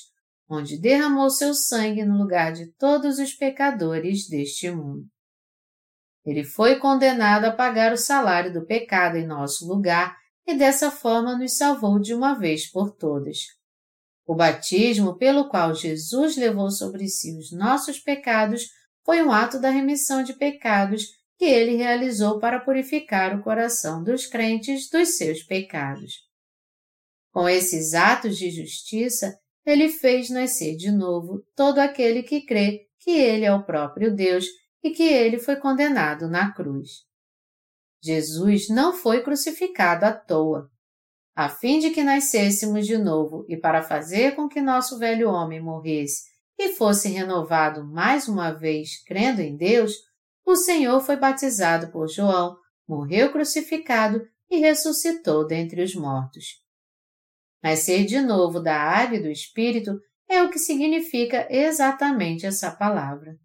[0.49, 5.05] onde derramou seu sangue no lugar de todos os pecadores deste mundo.
[6.25, 11.37] Ele foi condenado a pagar o salário do pecado em nosso lugar e dessa forma
[11.37, 13.39] nos salvou de uma vez por todas.
[14.25, 18.69] O batismo pelo qual Jesus levou sobre si os nossos pecados
[19.05, 21.07] foi um ato da remissão de pecados
[21.37, 26.24] que ele realizou para purificar o coração dos crentes dos seus pecados.
[27.35, 33.11] Com esses atos de justiça, ele fez nascer de novo todo aquele que crê que
[33.11, 34.47] ele é o próprio Deus
[34.85, 36.91] e que ele foi condenado na cruz.
[38.01, 40.71] Jesus não foi crucificado à toa.
[41.35, 45.61] A fim de que nascêssemos de novo e para fazer com que nosso velho homem
[45.61, 46.23] morresse
[46.57, 49.93] e fosse renovado mais uma vez crendo em Deus,
[50.47, 56.64] o Senhor foi batizado por João, morreu crucificado e ressuscitou dentre os mortos.
[57.65, 59.99] Nascer de novo da água e do Espírito
[60.29, 63.39] é o que significa exatamente essa palavra.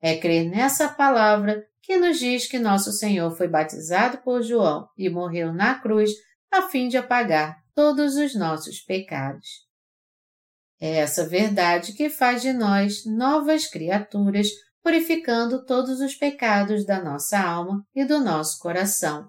[0.00, 5.10] É crer nessa palavra que nos diz que nosso Senhor foi batizado por João e
[5.10, 6.10] morreu na cruz
[6.50, 9.46] a fim de apagar todos os nossos pecados.
[10.80, 14.48] É essa verdade que faz de nós novas criaturas,
[14.82, 19.28] purificando todos os pecados da nossa alma e do nosso coração,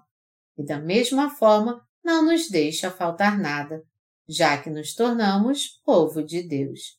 [0.56, 3.82] e da mesma forma não nos deixa faltar nada,
[4.28, 6.98] já que nos tornamos povo de Deus.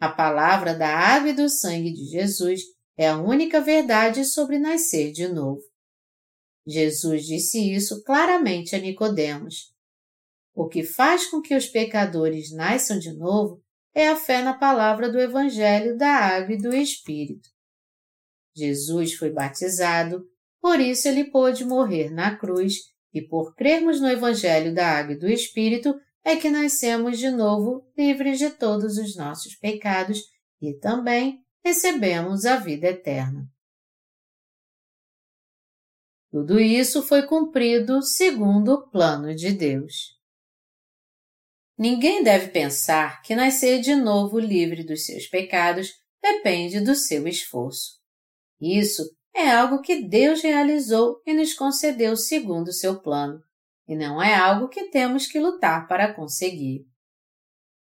[0.00, 2.62] A palavra da água e do sangue de Jesus
[2.96, 5.62] é a única verdade sobre nascer de novo.
[6.66, 9.72] Jesus disse isso claramente a Nicodemos.
[10.54, 13.62] O que faz com que os pecadores nasçam de novo
[13.94, 17.48] é a fé na palavra do Evangelho da Água e do Espírito.
[18.56, 20.24] Jesus foi batizado,
[20.60, 25.18] por isso ele pôde morrer na cruz e por crermos no Evangelho da Água e
[25.18, 25.94] do Espírito,
[26.24, 30.20] é que nascemos de novo livres de todos os nossos pecados
[30.60, 33.48] e também recebemos a vida eterna.
[36.30, 40.18] Tudo isso foi cumprido segundo o plano de Deus.
[41.78, 48.00] Ninguém deve pensar que nascer de novo livre dos seus pecados depende do seu esforço.
[48.60, 49.04] Isso
[49.34, 53.40] é algo que Deus realizou e nos concedeu segundo o seu plano,
[53.88, 56.86] e não é algo que temos que lutar para conseguir.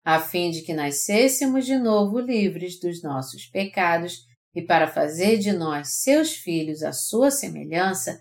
[0.03, 4.25] a fim de que nascêssemos de novo livres dos nossos pecados
[4.55, 8.19] e para fazer de nós, seus filhos, a sua semelhança,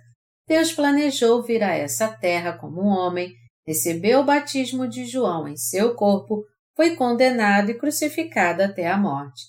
[0.48, 3.34] Deus planejou vir a essa terra como um homem,
[3.66, 6.44] recebeu o batismo de João em seu corpo,
[6.76, 9.44] foi condenado e crucificado até a morte.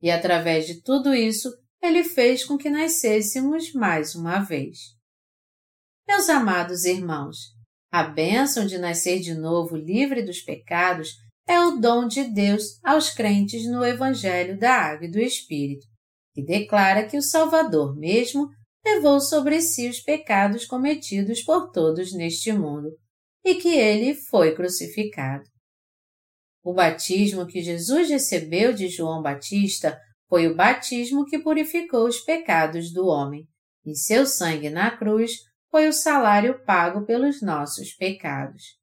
[0.00, 1.50] E através de tudo isso,
[1.84, 4.78] ele fez com que nascêssemos mais uma vez.
[6.06, 7.36] Meus amados irmãos,
[7.92, 11.10] a bênção de nascer de novo livre dos pecados
[11.46, 15.86] é o dom de Deus aos crentes no Evangelho da Água e do Espírito,
[16.34, 18.48] que declara que o Salvador mesmo
[18.84, 22.90] levou sobre si os pecados cometidos por todos neste mundo
[23.44, 25.44] e que ele foi crucificado.
[26.62, 32.92] O batismo que Jesus recebeu de João Batista foi o batismo que purificou os pecados
[32.92, 33.46] do homem,
[33.84, 35.32] e seu sangue na cruz
[35.70, 38.78] foi o salário pago pelos nossos pecados.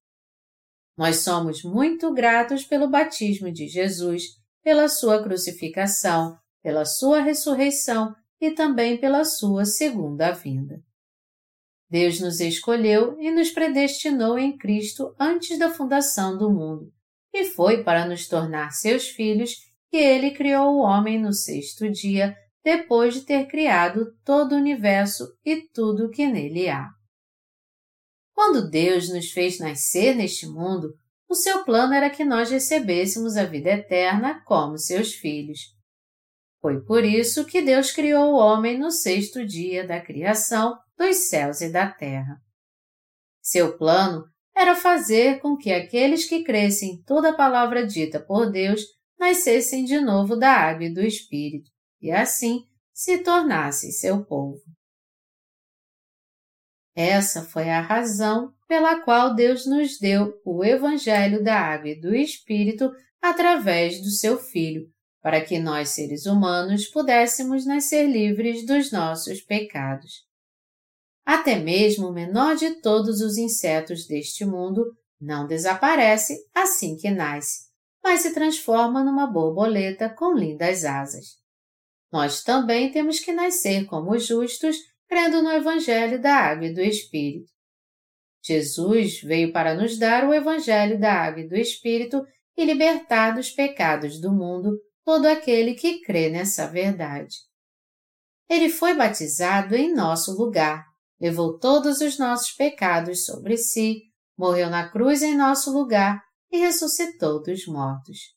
[0.97, 4.23] Nós somos muito gratos pelo batismo de Jesus,
[4.63, 10.81] pela sua crucificação, pela sua ressurreição e também pela sua segunda vinda.
[11.89, 16.93] Deus nos escolheu e nos predestinou em Cristo antes da fundação do mundo,
[17.33, 22.33] e foi para nos tornar seus filhos que ele criou o homem no sexto dia,
[22.63, 26.87] depois de ter criado todo o universo e tudo o que nele há.
[28.33, 30.93] Quando Deus nos fez nascer neste mundo,
[31.27, 35.59] o seu plano era que nós recebêssemos a vida eterna como seus filhos.
[36.61, 41.59] Foi por isso que Deus criou o homem no sexto dia da criação dos céus
[41.59, 42.37] e da terra.
[43.41, 44.23] Seu plano
[44.55, 48.81] era fazer com que aqueles que crescem toda a palavra dita por Deus
[49.21, 51.69] nascessem de novo da água e do Espírito,
[52.01, 54.59] e assim se tornassem seu povo.
[56.95, 62.15] Essa foi a razão pela qual Deus nos deu o Evangelho da Água e do
[62.15, 62.91] Espírito
[63.21, 64.89] através do seu Filho,
[65.21, 70.25] para que nós, seres humanos, pudéssemos nascer livres dos nossos pecados.
[71.23, 74.83] Até mesmo o menor de todos os insetos deste mundo
[75.19, 77.70] não desaparece assim que nasce,
[78.03, 81.39] mas se transforma numa borboleta com lindas asas.
[82.11, 84.75] Nós também temos que nascer como justos
[85.07, 87.51] crendo no Evangelho da Água e do Espírito.
[88.43, 92.25] Jesus veio para nos dar o Evangelho da Água e do Espírito
[92.57, 97.35] e libertar dos pecados do mundo todo aquele que crê nessa verdade.
[98.49, 100.85] Ele foi batizado em nosso lugar,
[101.19, 104.01] levou todos os nossos pecados sobre si,
[104.37, 106.21] morreu na cruz em nosso lugar
[106.51, 108.35] e ressuscitou dos mortos.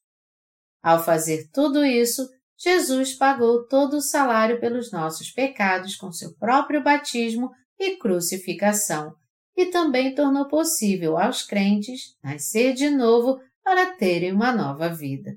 [0.82, 6.82] Ao fazer tudo isso, Jesus pagou todo o salário pelos nossos pecados com seu próprio
[6.82, 9.14] batismo e crucificação,
[9.56, 15.36] e também tornou possível aos crentes nascer de novo para terem uma nova vida.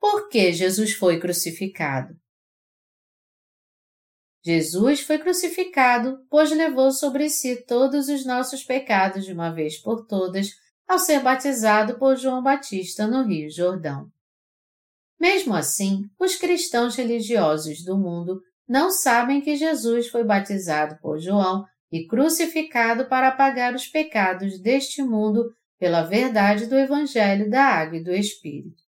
[0.00, 2.14] Por que Jesus foi crucificado?
[4.44, 10.06] Jesus foi crucificado, pois levou sobre si todos os nossos pecados de uma vez por
[10.06, 10.50] todas,
[10.86, 14.10] ao ser batizado por João Batista no Rio Jordão.
[15.20, 21.64] Mesmo assim, os cristãos religiosos do mundo não sabem que Jesus foi batizado por João
[21.90, 28.04] e crucificado para apagar os pecados deste mundo pela verdade do Evangelho da Água e
[28.04, 28.82] do Espírito.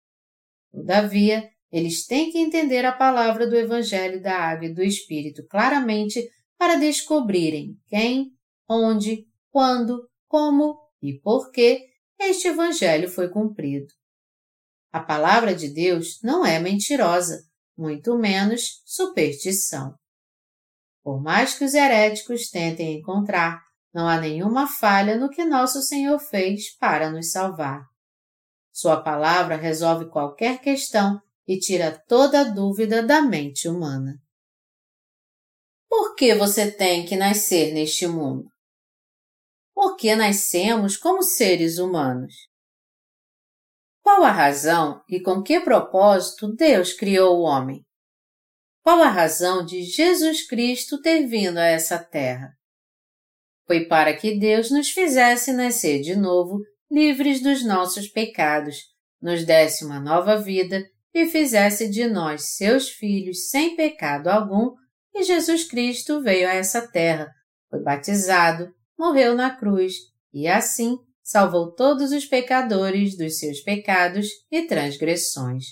[0.72, 6.26] Todavia, eles têm que entender a palavra do Evangelho da Água e do Espírito claramente
[6.56, 8.32] para descobrirem quem,
[8.68, 11.86] onde, quando, como e por que
[12.18, 13.86] este Evangelho foi cumprido.
[14.90, 17.42] A palavra de Deus não é mentirosa,
[17.76, 19.94] muito menos superstição.
[21.04, 23.62] Por mais que os heréticos tentem encontrar,
[23.92, 27.82] não há nenhuma falha no que nosso Senhor fez para nos salvar.
[28.72, 34.20] Sua palavra resolve qualquer questão e tira toda dúvida da mente humana.
[35.88, 38.50] Por que você tem que nascer neste mundo?
[39.74, 42.34] Porque nascemos como seres humanos.
[44.02, 47.82] Qual a razão e com que propósito Deus criou o homem?
[48.82, 52.52] Qual a razão de Jesus Cristo ter vindo a essa terra?
[53.66, 56.58] Foi para que Deus nos fizesse nascer de novo,
[56.90, 58.76] livres dos nossos pecados,
[59.20, 60.82] nos desse uma nova vida
[61.14, 64.74] e fizesse de nós seus filhos sem pecado algum,
[65.14, 67.28] e Jesus Cristo veio a essa terra,
[67.70, 69.94] foi batizado, morreu na cruz
[70.32, 75.64] e assim salvou todos os pecadores dos seus pecados e transgressões.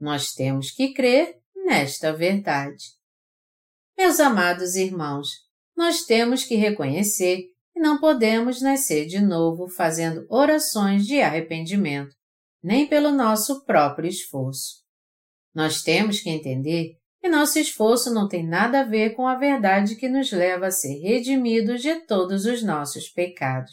[0.00, 2.84] Nós temos que crer nesta verdade.
[3.96, 5.28] Meus amados irmãos,
[5.76, 7.42] nós temos que reconhecer
[7.72, 12.14] que não podemos nascer de novo fazendo orações de arrependimento,
[12.62, 14.82] nem pelo nosso próprio esforço.
[15.54, 19.96] Nós temos que entender que nosso esforço não tem nada a ver com a verdade
[19.96, 23.72] que nos leva a ser redimidos de todos os nossos pecados.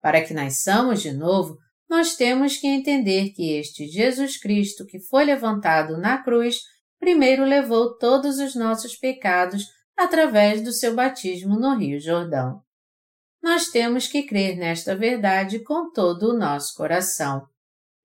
[0.00, 1.56] Para que nasçamos de novo,
[1.88, 6.60] nós temos que entender que este Jesus Cristo que foi levantado na cruz
[6.98, 9.64] primeiro levou todos os nossos pecados
[9.96, 12.60] através do seu batismo no Rio Jordão.
[13.42, 17.46] Nós temos que crer nesta verdade com todo o nosso coração.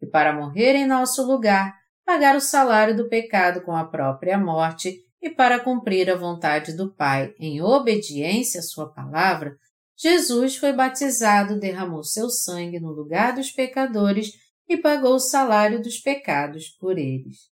[0.02, 1.74] E para morrer em nosso lugar,
[2.06, 6.94] pagar o salário do pecado com a própria morte e para cumprir a vontade do
[6.94, 9.58] Pai em obediência à Sua palavra,
[9.98, 14.32] Jesus foi batizado, derramou seu sangue no lugar dos pecadores
[14.68, 17.50] e pagou o salário dos pecados por eles.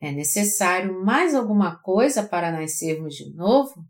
[0.00, 3.84] É necessário mais alguma coisa para nascermos de novo?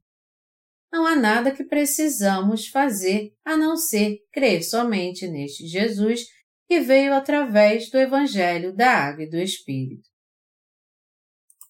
[0.92, 6.26] Não há nada que precisamos fazer a não ser crer somente neste Jesus
[6.66, 10.08] que veio através do Evangelho da Água e do Espírito.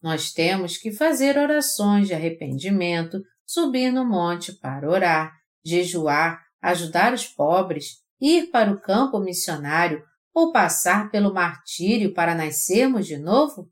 [0.03, 5.33] Nós temos que fazer orações de arrependimento, subir no monte para orar,
[5.65, 13.07] jejuar, ajudar os pobres, ir para o campo missionário ou passar pelo martírio para nascermos
[13.07, 13.71] de novo?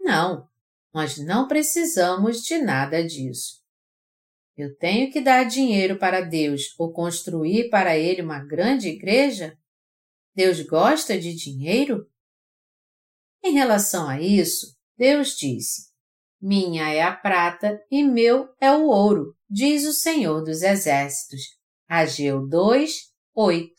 [0.00, 0.48] Não,
[0.94, 3.60] nós não precisamos de nada disso.
[4.56, 9.54] Eu tenho que dar dinheiro para Deus ou construir para Ele uma grande igreja?
[10.36, 12.06] Deus gosta de dinheiro?
[13.42, 15.90] Em relação a isso, Deus disse:
[16.38, 21.40] Minha é a prata e meu é o ouro, diz o Senhor dos Exércitos.
[21.88, 22.92] Ageu 2,
[23.34, 23.72] 8.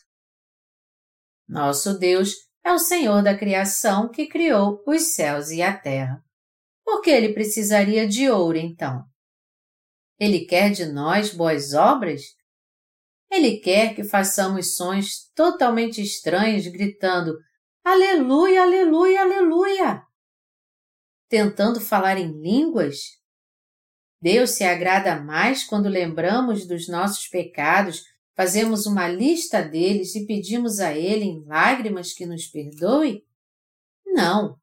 [1.46, 2.34] Nosso Deus
[2.64, 6.20] é o Senhor da criação que criou os céus e a terra.
[6.84, 9.04] Por que ele precisaria de ouro, então?
[10.18, 12.22] Ele quer de nós boas obras?
[13.30, 17.38] Ele quer que façamos sons totalmente estranhos gritando
[17.84, 20.02] Aleluia, aleluia, aleluia!
[21.28, 23.18] Tentando falar em línguas?
[24.20, 28.04] Deus se agrada mais quando lembramos dos nossos pecados,
[28.34, 33.24] fazemos uma lista deles e pedimos a Ele em lágrimas que nos perdoe?
[34.04, 34.58] Não.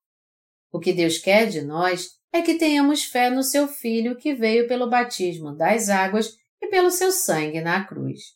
[0.71, 4.67] O que Deus quer de nós é que tenhamos fé no Seu Filho que veio
[4.67, 8.34] pelo batismo das águas e pelo seu sangue na cruz.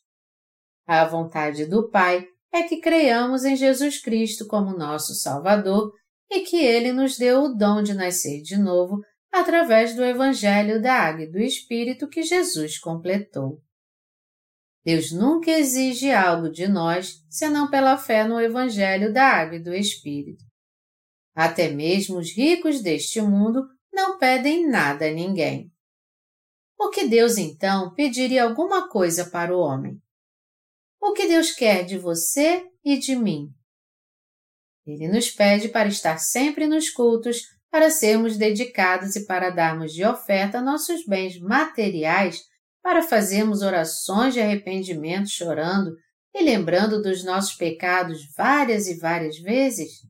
[0.91, 5.93] A vontade do Pai é que creiamos em Jesus Cristo como nosso Salvador
[6.31, 8.97] e que Ele nos deu o dom de nascer de novo
[9.31, 13.61] através do Evangelho da Água e do Espírito que Jesus completou.
[14.83, 19.75] Deus nunca exige algo de nós senão pela fé no Evangelho da Água e do
[19.75, 20.43] Espírito.
[21.35, 23.63] Até mesmo os ricos deste mundo
[23.93, 25.71] não pedem nada a ninguém.
[26.75, 30.01] Por que Deus então pediria alguma coisa para o homem?
[31.01, 33.53] O que Deus quer de você e de mim?
[34.85, 37.41] Ele nos pede para estar sempre nos cultos,
[37.71, 42.41] para sermos dedicados e para darmos de oferta nossos bens materiais,
[42.81, 45.95] para fazermos orações de arrependimento chorando
[46.33, 50.01] e lembrando dos nossos pecados várias e várias vezes?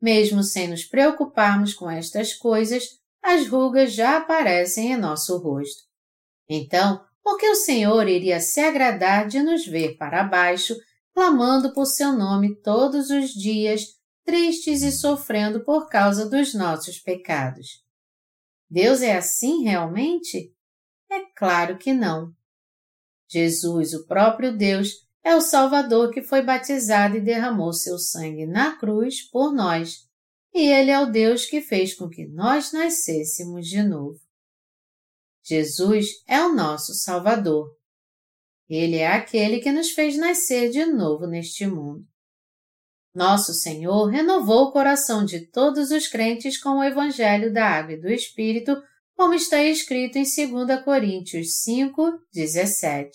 [0.00, 2.84] Mesmo sem nos preocuparmos com estas coisas,
[3.22, 5.82] as rugas já aparecem em nosso rosto.
[6.48, 10.76] Então, por que o Senhor iria se agradar de nos ver para baixo,
[11.14, 13.86] clamando por seu nome todos os dias,
[14.26, 17.82] tristes e sofrendo por causa dos nossos pecados?
[18.68, 20.54] Deus é assim realmente?
[21.10, 22.30] É claro que não.
[23.26, 24.90] Jesus, o próprio Deus,
[25.24, 30.06] é o Salvador que foi batizado e derramou seu sangue na cruz por nós,
[30.52, 34.23] e Ele é o Deus que fez com que nós nascêssemos de novo.
[35.44, 37.68] Jesus é o nosso Salvador.
[38.68, 42.02] Ele é aquele que nos fez nascer de novo neste mundo.
[43.14, 48.00] Nosso Senhor renovou o coração de todos os crentes com o Evangelho da Água e
[48.00, 48.74] do Espírito,
[49.14, 53.10] como está escrito em 2 Coríntios 5, 17.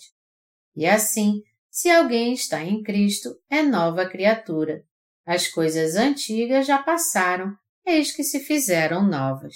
[0.76, 4.82] E assim, se alguém está em Cristo, é nova criatura.
[5.26, 7.54] As coisas antigas já passaram,
[7.84, 9.54] eis que se fizeram novas.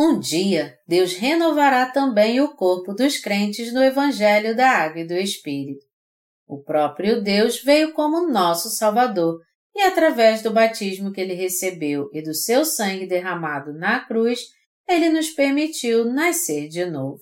[0.00, 5.14] Um dia, Deus renovará também o corpo dos crentes no Evangelho da Água e do
[5.14, 5.84] Espírito.
[6.46, 9.40] O próprio Deus veio como nosso Salvador
[9.74, 14.38] e, através do batismo que ele recebeu e do seu sangue derramado na cruz,
[14.88, 17.20] ele nos permitiu nascer de novo.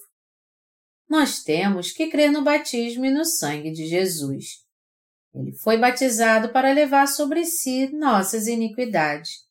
[1.08, 4.66] Nós temos que crer no batismo e no sangue de Jesus.
[5.34, 9.45] Ele foi batizado para levar sobre si nossas iniquidades.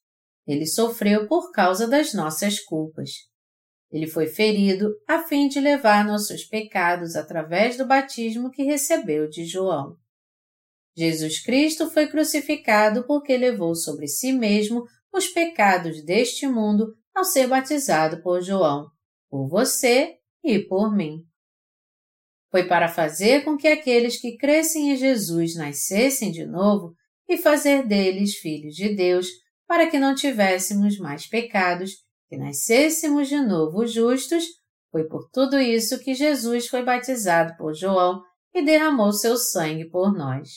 [0.48, 3.12] Ele sofreu por causa das nossas culpas.
[3.92, 9.46] Ele foi ferido a fim de levar nossos pecados através do batismo que recebeu de
[9.46, 9.96] João.
[10.98, 14.84] Jesus Cristo foi crucificado porque levou sobre si mesmo
[15.14, 18.88] os pecados deste mundo ao ser batizado por João,
[19.30, 21.24] por você e por mim.
[22.52, 26.94] Foi para fazer com que aqueles que crescem em Jesus nascessem de novo
[27.28, 29.28] e fazer deles filhos de Deus,
[29.68, 31.92] para que não tivéssemos mais pecados,
[32.28, 34.44] que nascêssemos de novo justos,
[34.92, 38.22] foi por tudo isso que Jesus foi batizado por João
[38.54, 40.50] e derramou seu sangue por nós.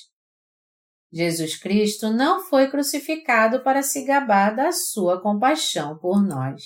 [1.13, 6.63] Jesus Cristo não foi crucificado para se gabar da sua compaixão por nós.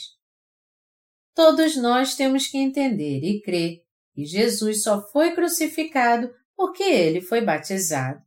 [1.34, 3.78] Todos nós temos que entender e crer
[4.14, 8.20] que Jesus só foi crucificado porque ele foi batizado.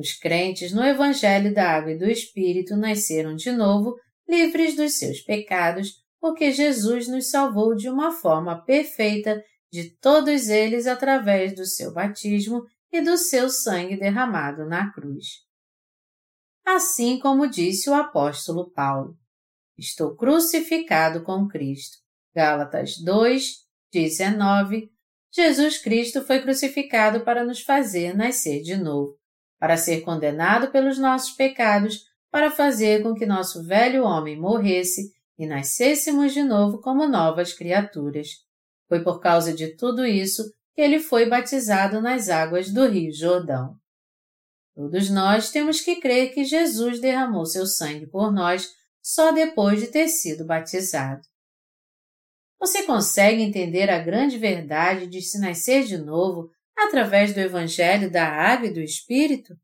[0.00, 5.20] Os crentes no Evangelho da Água e do Espírito nasceram de novo, livres dos seus
[5.20, 11.92] pecados, porque Jesus nos salvou de uma forma perfeita de todos eles através do seu
[11.92, 15.26] batismo e do seu sangue derramado na cruz.
[16.64, 19.18] Assim como disse o apóstolo Paulo,
[19.76, 21.98] estou crucificado com Cristo.
[22.34, 24.90] Gálatas 2, 19.
[25.30, 29.19] Jesus Cristo foi crucificado para nos fazer nascer de novo,
[29.60, 35.46] para ser condenado pelos nossos pecados, para fazer com que nosso velho homem morresse e
[35.46, 38.28] nascêssemos de novo como novas criaturas.
[38.88, 43.76] Foi por causa de tudo isso que ele foi batizado nas águas do Rio Jordão.
[44.74, 48.70] Todos nós temos que crer que Jesus derramou seu sangue por nós
[49.02, 51.22] só depois de ter sido batizado.
[52.58, 56.50] Você consegue entender a grande verdade de se nascer de novo
[56.86, 59.54] através do Evangelho da Água e do Espírito?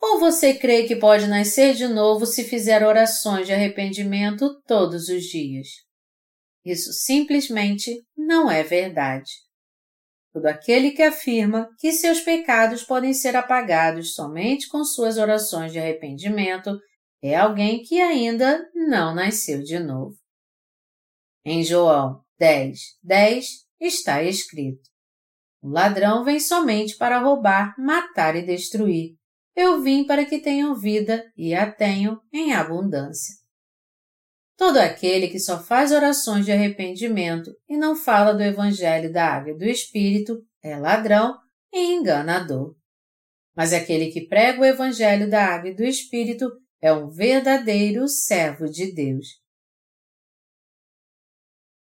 [0.00, 5.24] Ou você crê que pode nascer de novo se fizer orações de arrependimento todos os
[5.24, 5.68] dias?
[6.64, 9.30] Isso simplesmente não é verdade.
[10.32, 15.78] Todo aquele que afirma que seus pecados podem ser apagados somente com suas orações de
[15.78, 16.78] arrependimento
[17.22, 20.16] é alguém que ainda não nasceu de novo.
[21.44, 23.46] Em João 10, 10
[23.80, 24.89] está escrito:
[25.62, 29.14] O ladrão vem somente para roubar, matar e destruir.
[29.54, 33.34] Eu vim para que tenham vida e a tenham em abundância.
[34.56, 39.52] Todo aquele que só faz orações de arrependimento e não fala do Evangelho da Água
[39.52, 41.38] e do Espírito é ladrão
[41.72, 42.76] e enganador.
[43.56, 46.46] Mas aquele que prega o Evangelho da Água e do Espírito
[46.80, 49.40] é um verdadeiro servo de Deus.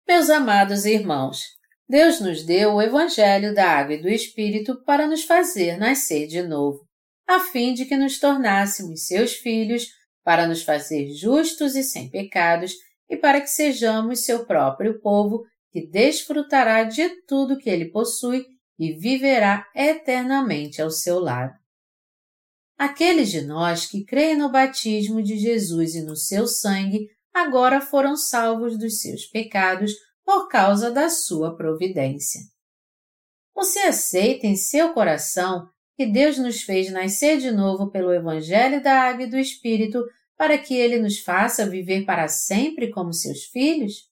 [0.07, 1.60] Meus amados irmãos,
[1.91, 6.41] Deus nos deu o Evangelho da Água e do Espírito para nos fazer nascer de
[6.41, 6.86] novo,
[7.26, 9.88] a fim de que nos tornássemos seus filhos
[10.22, 12.74] para nos fazer justos e sem pecados
[13.09, 18.47] e para que sejamos seu próprio povo que desfrutará de tudo que ele possui
[18.78, 21.55] e viverá eternamente ao seu lado.
[22.78, 28.16] Aqueles de nós que creem no batismo de Jesus e no seu sangue agora foram
[28.16, 29.91] salvos dos seus pecados
[30.31, 32.41] por causa da sua providência.
[33.53, 38.93] Você aceita em seu coração que Deus nos fez nascer de novo pelo Evangelho da
[38.93, 40.05] Água e do Espírito
[40.37, 44.09] para que Ele nos faça viver para sempre como seus filhos?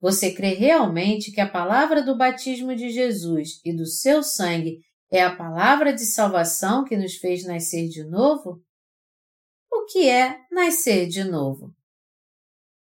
[0.00, 4.80] Você crê realmente que a palavra do batismo de Jesus e do seu sangue
[5.12, 8.60] é a palavra de salvação que nos fez nascer de novo?
[9.70, 11.77] O que é nascer de novo?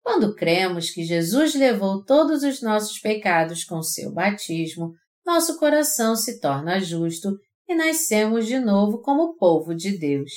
[0.10, 6.40] Quando cremos que Jesus levou todos os nossos pecados com seu batismo, nosso coração se
[6.40, 7.38] torna justo
[7.68, 10.32] e nascemos de novo como povo de Deus.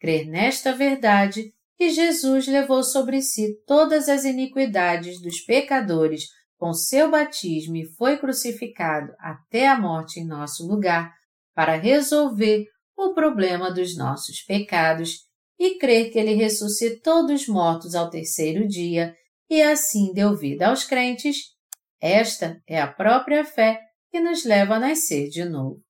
[0.00, 6.24] Crer nesta verdade que Jesus levou sobre si todas as iniquidades dos pecadores
[6.58, 11.14] com seu batismo e foi crucificado até a morte em nosso lugar
[11.54, 12.66] para resolver
[12.96, 15.20] o problema dos nossos pecados
[15.58, 19.16] e crer que ele ressuscitou dos mortos ao terceiro dia
[19.48, 21.54] e assim deu vida aos crentes,
[22.00, 23.80] esta é a própria fé
[24.10, 25.82] que nos leva a nascer de novo.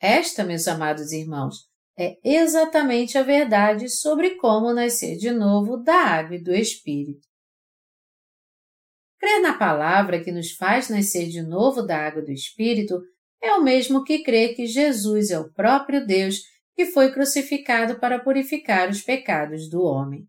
[0.00, 1.56] Esta, meus amados irmãos,
[1.98, 7.26] é exatamente a verdade sobre como nascer de novo da água e do Espírito.
[9.18, 13.00] Crer na palavra que nos faz nascer de novo da água do Espírito
[13.42, 16.42] é o mesmo que crer que Jesus é o próprio Deus
[16.76, 20.28] que foi crucificado para purificar os pecados do homem.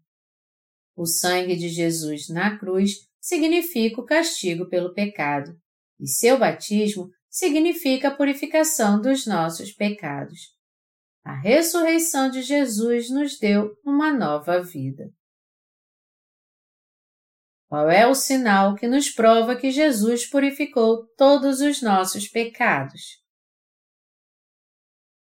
[0.96, 5.52] O sangue de Jesus na cruz significa o castigo pelo pecado,
[6.00, 10.56] e seu batismo significa a purificação dos nossos pecados.
[11.24, 15.12] A ressurreição de Jesus nos deu uma nova vida.
[17.68, 23.27] Qual é o sinal que nos prova que Jesus purificou todos os nossos pecados?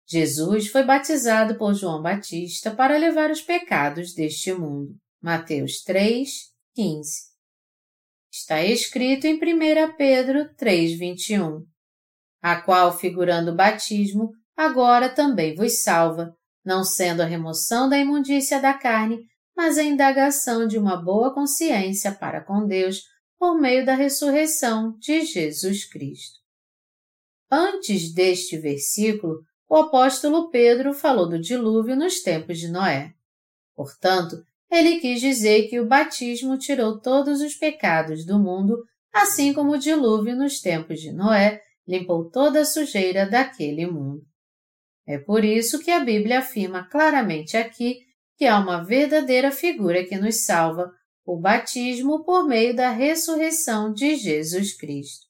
[0.05, 4.95] Jesus foi batizado por João Batista para levar os pecados deste mundo.
[5.21, 6.29] Mateus 3,
[6.75, 7.33] 15.
[8.31, 11.65] Está escrito em 1 Pedro 3, 21.
[12.41, 16.35] A qual, figurando o batismo, agora também vos salva,
[16.65, 19.19] não sendo a remoção da imundícia da carne,
[19.55, 23.03] mas a indagação de uma boa consciência para com Deus
[23.37, 26.39] por meio da ressurreição de Jesus Cristo.
[27.51, 29.39] Antes deste versículo,
[29.69, 33.13] o apóstolo Pedro falou do dilúvio nos tempos de Noé.
[33.75, 34.37] Portanto,
[34.69, 38.77] ele quis dizer que o batismo tirou todos os pecados do mundo,
[39.11, 44.21] assim como o dilúvio nos tempos de Noé limpou toda a sujeira daquele mundo.
[45.05, 47.99] É por isso que a Bíblia afirma claramente aqui
[48.37, 50.91] que há uma verdadeira figura que nos salva,
[51.25, 55.22] o batismo por meio da ressurreição de Jesus Cristo.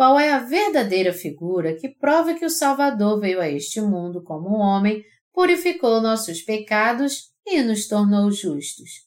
[0.00, 4.48] Qual é a verdadeira figura que prova que o Salvador veio a este mundo como
[4.48, 9.06] um homem, purificou nossos pecados e nos tornou justos?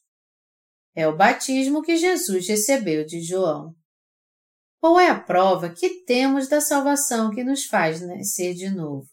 [0.94, 3.74] É o batismo que Jesus recebeu de João.
[4.80, 9.08] Qual é a prova que temos da salvação que nos faz nascer de novo?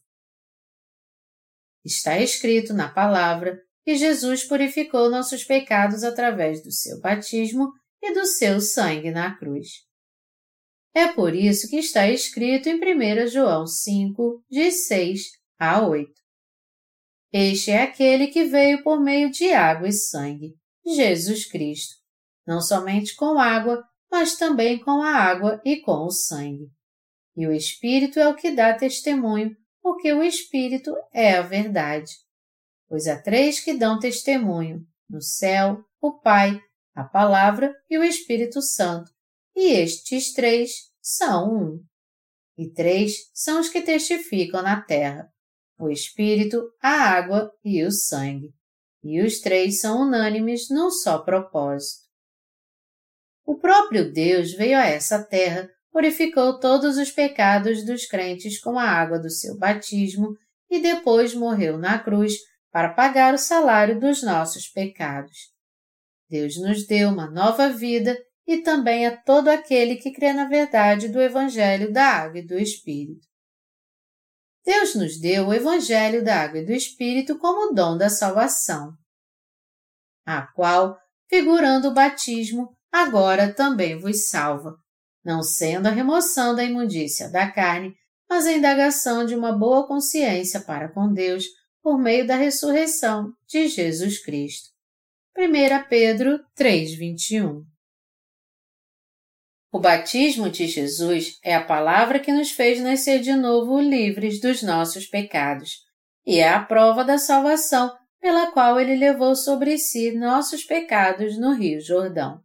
[1.84, 8.28] Está escrito na palavra que Jesus purificou nossos pecados através do seu batismo e do
[8.28, 9.90] seu sangue na cruz.
[10.94, 15.22] É por isso que está escrito em 1 João 5, de 6
[15.58, 16.12] a 8.
[17.32, 20.54] Este é aquele que veio por meio de água e sangue,
[20.86, 21.96] Jesus Cristo,
[22.46, 23.82] não somente com água,
[24.12, 26.68] mas também com a água e com o sangue.
[27.38, 32.12] E o Espírito é o que dá testemunho, porque o Espírito é a verdade.
[32.90, 36.60] Pois há três que dão testemunho: no céu, o Pai,
[36.94, 39.10] a Palavra e o Espírito Santo,
[39.62, 41.84] e estes três são um.
[42.58, 45.32] E três são os que testificam na terra:
[45.78, 48.52] o Espírito, a água e o sangue.
[49.04, 52.02] E os três são unânimes num só propósito.
[53.46, 58.86] O próprio Deus veio a essa terra purificou todos os pecados dos crentes com a
[58.90, 60.36] água do seu batismo
[60.72, 62.34] e depois morreu na cruz
[62.72, 65.52] para pagar o salário dos nossos pecados.
[66.28, 68.18] Deus nos deu uma nova vida
[68.48, 72.58] e também a todo aquele que crê na verdade do Evangelho da Água e do
[72.58, 73.28] Espírito.
[74.66, 78.94] Deus nos deu o Evangelho da Água e do Espírito como dom da salvação,
[80.26, 80.98] a qual,
[81.30, 84.76] figurando o batismo, agora também vos salva,
[85.24, 87.96] não sendo a remoção da imundícia da carne,
[88.30, 91.46] mas a indagação de uma boa consciência para com Deus
[91.82, 94.70] por meio da ressurreição de Jesus Cristo.
[95.36, 97.71] 1 Pedro 3:21
[99.72, 104.62] O batismo de Jesus é a palavra que nos fez nascer de novo livres dos
[104.62, 105.78] nossos pecados,
[106.26, 111.54] e é a prova da salvação pela qual ele levou sobre si nossos pecados no
[111.54, 112.44] Rio Jordão.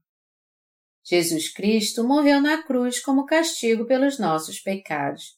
[1.05, 5.37] Jesus Cristo morreu na cruz como castigo pelos nossos pecados,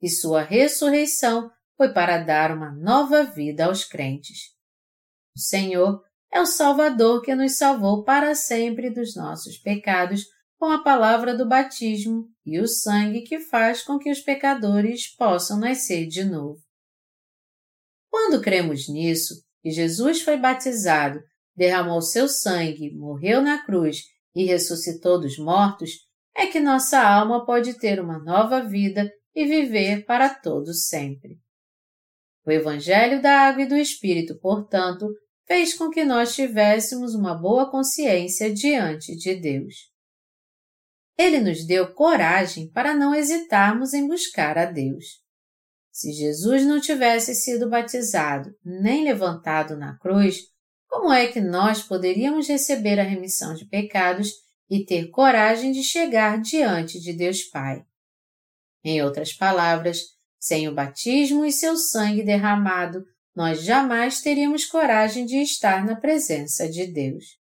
[0.00, 4.50] e sua ressurreição foi para dar uma nova vida aos crentes.
[5.34, 10.26] O Senhor é o Salvador que nos salvou para sempre dos nossos pecados
[10.60, 15.58] com a palavra do batismo e o sangue que faz com que os pecadores possam
[15.58, 16.60] nascer de novo.
[18.10, 21.18] Quando cremos nisso, que Jesus foi batizado,
[21.56, 24.02] derramou seu sangue, morreu na cruz
[24.34, 25.92] e ressuscitou dos mortos,
[26.36, 31.38] é que nossa alma pode ter uma nova vida e viver para todo sempre.
[32.44, 35.08] O Evangelho da Água e do Espírito, portanto,
[35.46, 39.89] fez com que nós tivéssemos uma boa consciência diante de Deus.
[41.20, 45.20] Ele nos deu coragem para não hesitarmos em buscar a Deus.
[45.92, 50.44] Se Jesus não tivesse sido batizado nem levantado na cruz,
[50.88, 54.32] como é que nós poderíamos receber a remissão de pecados
[54.70, 57.84] e ter coragem de chegar diante de Deus Pai?
[58.82, 59.98] Em outras palavras,
[60.38, 63.04] sem o batismo e seu sangue derramado,
[63.36, 67.39] nós jamais teríamos coragem de estar na presença de Deus.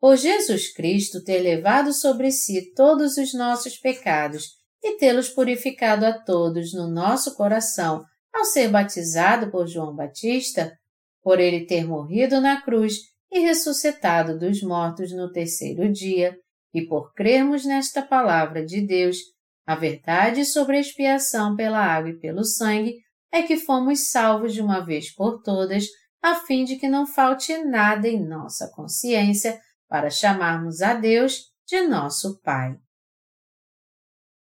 [0.00, 6.12] Por Jesus Cristo ter levado sobre si todos os nossos pecados e tê-los purificado a
[6.12, 10.72] todos no nosso coração ao ser batizado por João Batista,
[11.22, 12.98] por ele ter morrido na cruz
[13.30, 16.36] e ressuscitado dos mortos no terceiro dia,
[16.72, 19.16] e por crermos nesta palavra de Deus,
[19.66, 22.96] a verdade sobre a expiação pela água e pelo sangue,
[23.32, 25.86] é que fomos salvos de uma vez por todas,
[26.22, 31.80] a fim de que não falte nada em nossa consciência para chamarmos a Deus de
[31.82, 32.76] nosso Pai.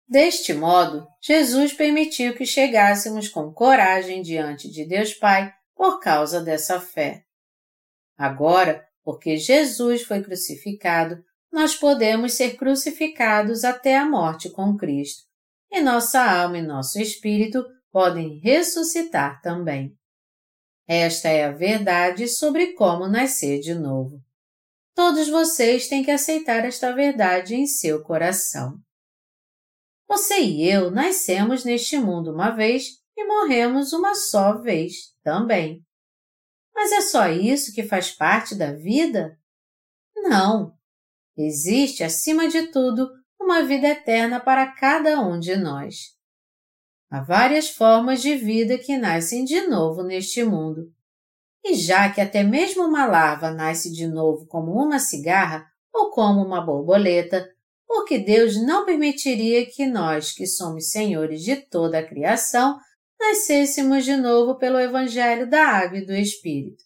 [0.08, 6.82] Deste modo, Jesus permitiu que chegássemos com coragem diante de Deus Pai por causa dessa
[6.82, 7.24] fé.
[8.18, 15.24] Agora, porque Jesus foi crucificado, nós podemos ser crucificados até a morte com Cristo,
[15.72, 19.98] e nossa alma e nosso espírito podem ressuscitar também.
[20.88, 24.22] Esta é a verdade sobre como nascer de novo.
[25.04, 28.78] Todos vocês têm que aceitar esta verdade em seu coração.
[30.08, 35.84] Você e eu nascemos neste mundo uma vez e morremos uma só vez também.
[36.72, 39.40] Mas é só isso que faz parte da vida?
[40.16, 40.78] Não.
[41.36, 43.10] Existe, acima de tudo,
[43.42, 46.16] uma vida eterna para cada um de nós.
[47.10, 50.94] Há várias formas de vida que nascem de novo neste mundo.
[51.64, 56.44] E já que até mesmo uma larva nasce de novo como uma cigarra ou como
[56.44, 57.48] uma borboleta,
[57.88, 62.80] porque Deus não permitiria que nós, que somos senhores de toda a criação,
[63.20, 66.84] nascêssemos de novo pelo Evangelho da Água e do Espírito.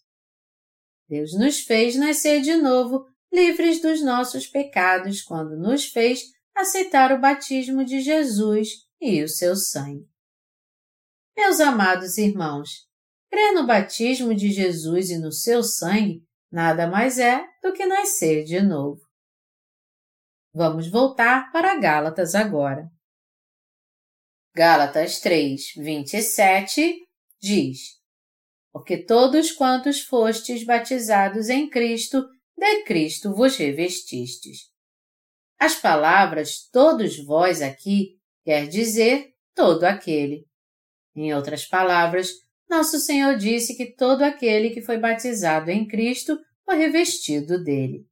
[1.08, 6.24] Deus nos fez nascer de novo, livres dos nossos pecados, quando nos fez
[6.54, 8.68] aceitar o batismo de Jesus
[9.00, 10.06] e o seu sangue.
[11.36, 12.85] Meus amados irmãos,
[13.30, 18.44] crer no batismo de Jesus e no seu sangue nada mais é do que nascer
[18.44, 19.00] de novo.
[20.54, 22.90] Vamos voltar para Gálatas agora.
[24.54, 27.06] Gálatas 3, 27
[27.38, 27.78] diz:
[28.72, 34.70] Porque todos quantos fostes batizados em Cristo, de Cristo vos revestistes.
[35.58, 40.46] As palavras todos vós aqui quer dizer todo aquele.
[41.14, 42.30] Em outras palavras,
[42.68, 48.06] nosso Senhor disse que todo aquele que foi batizado em Cristo foi revestido dele.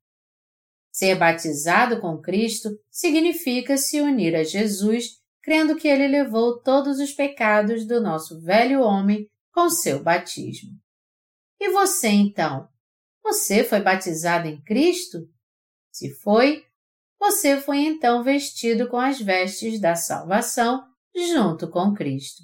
[0.92, 7.12] Ser batizado com Cristo significa se unir a Jesus crendo que ele levou todos os
[7.12, 10.70] pecados do nosso velho homem com seu batismo.
[11.60, 12.68] E você então?
[13.22, 15.28] Você foi batizado em Cristo?
[15.90, 16.64] Se foi,
[17.18, 20.84] você foi então vestido com as vestes da salvação
[21.14, 22.42] junto com Cristo.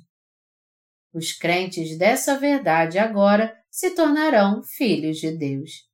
[1.12, 5.88] Os crentes dessa verdade agora se tornarão filhos de Deus.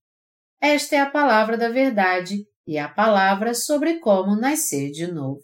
[0.60, 5.42] Esta é a palavra da verdade e a palavra sobre como nascer de novo.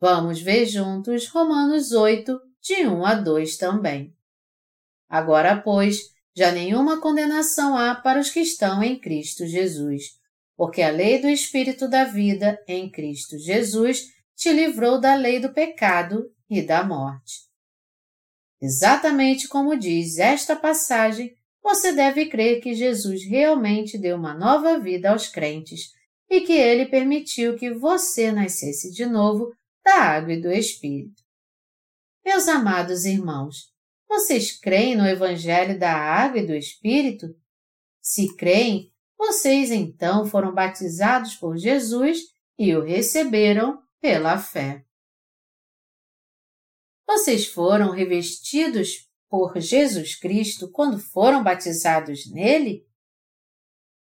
[0.00, 4.14] Vamos ver juntos Romanos 8, de 1 a 2 também.
[5.08, 5.98] Agora, pois,
[6.36, 10.18] já nenhuma condenação há para os que estão em Cristo Jesus,
[10.54, 14.02] porque a lei do Espírito da vida em Cristo Jesus
[14.34, 17.45] te livrou da lei do pecado e da morte.
[18.60, 25.10] Exatamente como diz esta passagem, você deve crer que Jesus realmente deu uma nova vida
[25.10, 25.90] aos crentes
[26.30, 29.52] e que ele permitiu que você nascesse de novo
[29.84, 31.22] da água e do Espírito.
[32.24, 33.72] Meus amados irmãos,
[34.08, 37.26] vocês creem no Evangelho da água e do Espírito?
[38.00, 42.18] Se creem, vocês então foram batizados por Jesus
[42.58, 44.85] e o receberam pela fé.
[47.06, 52.84] Vocês foram revestidos por Jesus Cristo quando foram batizados nele?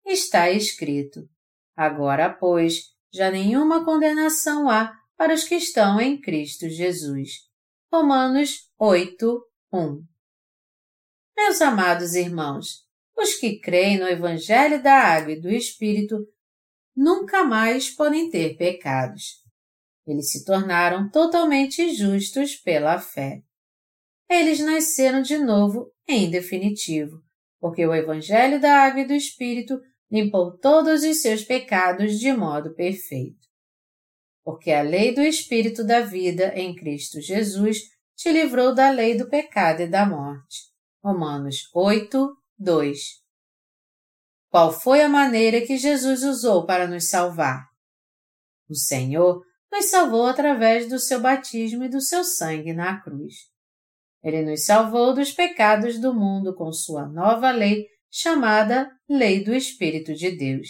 [0.07, 1.28] Está escrito:
[1.76, 7.47] Agora, pois, já nenhuma condenação há para os que estão em Cristo Jesus.
[7.93, 10.05] Romanos 8, 1
[11.36, 12.86] Meus amados irmãos,
[13.16, 16.26] os que creem no Evangelho da Água e do Espírito
[16.97, 19.47] nunca mais podem ter pecados.
[20.09, 23.43] Eles se tornaram totalmente justos pela fé.
[24.29, 27.23] Eles nasceram de novo em definitivo,
[27.61, 29.79] porque o Evangelho da Água e do Espírito
[30.11, 33.49] limpou todos os seus pecados de modo perfeito
[34.49, 37.81] porque a lei do Espírito da vida em Cristo Jesus
[38.17, 40.73] te livrou da lei do pecado e da morte.
[41.05, 42.99] Romanos 8, 2
[44.49, 47.67] Qual foi a maneira que Jesus usou para nos salvar?
[48.71, 53.35] O Senhor nos salvou através do seu batismo e do seu sangue na cruz.
[54.23, 60.14] Ele nos salvou dos pecados do mundo com sua nova lei chamada Lei do Espírito
[60.14, 60.69] de Deus.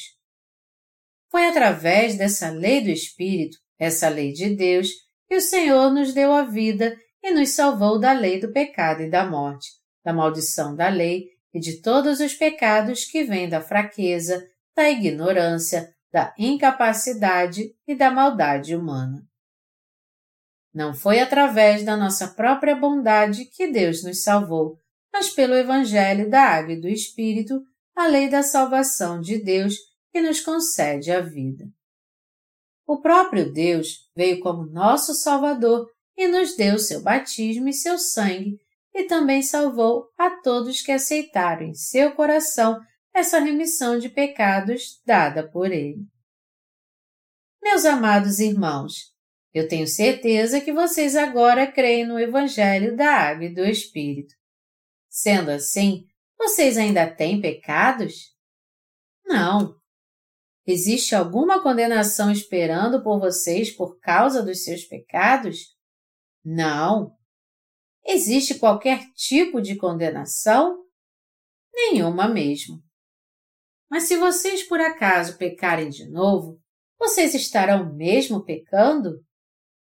[1.30, 4.88] Foi através dessa lei do Espírito essa lei de Deus,
[5.30, 9.10] e o Senhor nos deu a vida e nos salvou da lei do pecado e
[9.10, 9.68] da morte,
[10.04, 14.44] da maldição da lei e de todos os pecados que vêm da fraqueza,
[14.74, 19.26] da ignorância, da incapacidade e da maldade humana.
[20.72, 24.78] Não foi através da nossa própria bondade que Deus nos salvou,
[25.12, 27.62] mas pelo Evangelho da Água e do Espírito,
[27.96, 29.74] a lei da salvação de Deus
[30.12, 31.68] que nos concede a vida.
[32.86, 38.58] O próprio Deus veio como nosso Salvador e nos deu seu batismo e seu sangue,
[38.94, 42.80] e também salvou a todos que aceitaram em seu coração
[43.18, 46.06] essa remissão de pecados dada por ele.
[47.62, 49.14] Meus amados irmãos,
[49.52, 54.34] eu tenho certeza que vocês agora creem no Evangelho da Água e do Espírito.
[55.08, 56.06] Sendo assim,
[56.38, 58.34] vocês ainda têm pecados?
[59.26, 59.78] Não,
[60.70, 65.74] Existe alguma condenação esperando por vocês por causa dos seus pecados?
[66.44, 67.16] Não.
[68.04, 70.84] Existe qualquer tipo de condenação?
[71.72, 72.82] Nenhuma mesmo.
[73.90, 76.60] Mas se vocês por acaso pecarem de novo,
[76.98, 79.20] vocês estarão mesmo pecando?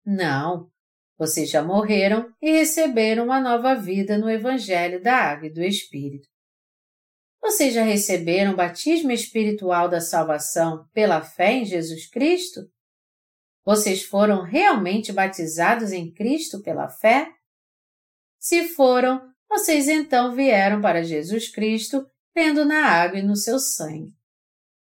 [0.05, 0.69] Não.
[1.17, 6.29] Vocês já morreram e receberam uma nova vida no Evangelho da Água e do Espírito.
[7.41, 12.63] Vocês já receberam o batismo espiritual da salvação pela fé em Jesus Cristo?
[13.65, 17.31] Vocês foram realmente batizados em Cristo pela fé?
[18.39, 24.13] Se foram, vocês então vieram para Jesus Cristo crendo na água e no seu sangue.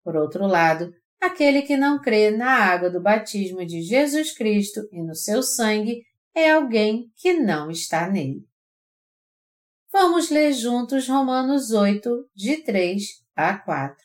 [0.03, 5.01] Por outro lado, aquele que não crê na água do batismo de Jesus Cristo e
[5.01, 6.03] no seu sangue
[6.35, 8.45] é alguém que não está nele.
[9.91, 13.03] Vamos ler juntos Romanos 8, de 3
[13.35, 13.97] a 4.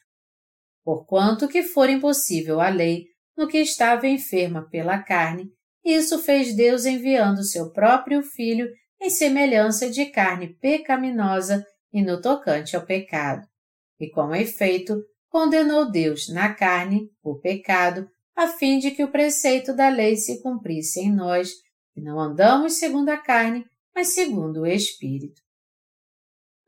[0.82, 3.04] Porquanto que for impossível a lei,
[3.36, 5.52] no que estava enferma pela carne,
[5.84, 8.68] isso fez Deus enviando seu próprio Filho
[9.00, 11.64] em semelhança de carne pecaminosa
[11.96, 13.48] e no tocante ao pecado.
[13.98, 19.74] E com efeito, condenou Deus na carne o pecado, a fim de que o preceito
[19.74, 21.52] da lei se cumprisse em nós,
[21.94, 25.40] que não andamos segundo a carne, mas segundo o Espírito.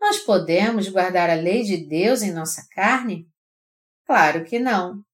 [0.01, 3.29] Nós podemos guardar a lei de Deus em nossa carne?
[4.07, 5.05] Claro que não.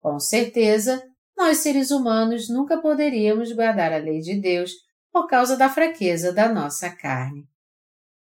[0.00, 1.02] Com certeza,
[1.36, 4.70] nós seres humanos nunca poderíamos guardar a lei de Deus
[5.10, 7.48] por causa da fraqueza da nossa carne.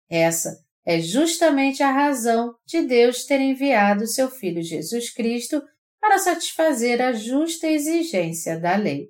[0.06, 5.62] Essa é justamente a razão de Deus ter enviado seu Filho Jesus Cristo
[6.01, 9.09] para satisfazer a justa exigência da lei.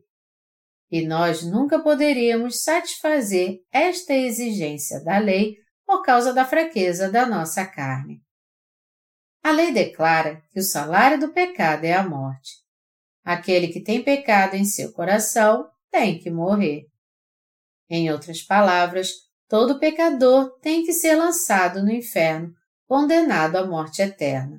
[0.90, 7.66] E nós nunca poderíamos satisfazer esta exigência da lei por causa da fraqueza da nossa
[7.66, 8.22] carne.
[9.42, 12.52] A lei declara que o salário do pecado é a morte.
[13.24, 16.86] Aquele que tem pecado em seu coração tem que morrer.
[17.90, 19.10] Em outras palavras,
[19.54, 22.52] todo pecador tem que ser lançado no inferno,
[22.88, 24.58] condenado à morte eterna.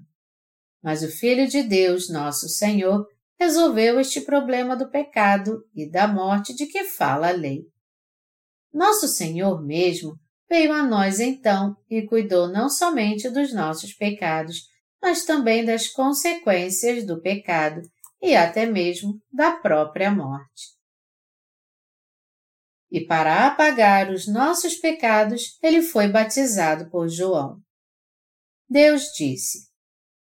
[0.81, 3.05] Mas o Filho de Deus, nosso Senhor,
[3.37, 7.63] resolveu este problema do pecado e da morte de que fala a lei.
[8.73, 10.15] Nosso Senhor mesmo
[10.49, 14.61] veio a nós então e cuidou não somente dos nossos pecados,
[15.01, 17.81] mas também das consequências do pecado
[18.21, 20.74] e até mesmo da própria morte.
[22.95, 27.59] E para apagar os nossos pecados, ele foi batizado por João.
[28.69, 29.67] Deus disse: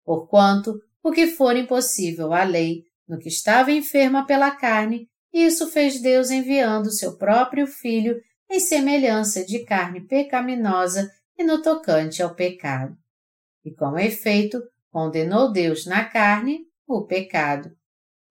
[0.05, 6.01] Porquanto o que for impossível à lei, no que estava enferma pela carne, isso fez
[6.01, 8.15] Deus enviando seu próprio Filho
[8.49, 12.95] em semelhança de carne pecaminosa e no tocante ao pecado.
[13.65, 17.75] E com efeito, condenou Deus na carne o pecado.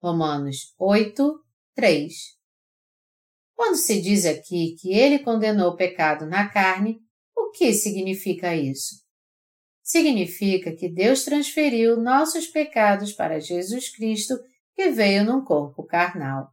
[0.01, 1.39] Romanos 8,
[1.75, 2.42] 3.
[3.63, 6.99] Quando se diz aqui que ele condenou o pecado na carne,
[7.33, 8.97] o que significa isso?
[9.81, 14.37] Significa que Deus transferiu nossos pecados para Jesus Cristo,
[14.75, 16.49] que veio num corpo carnal.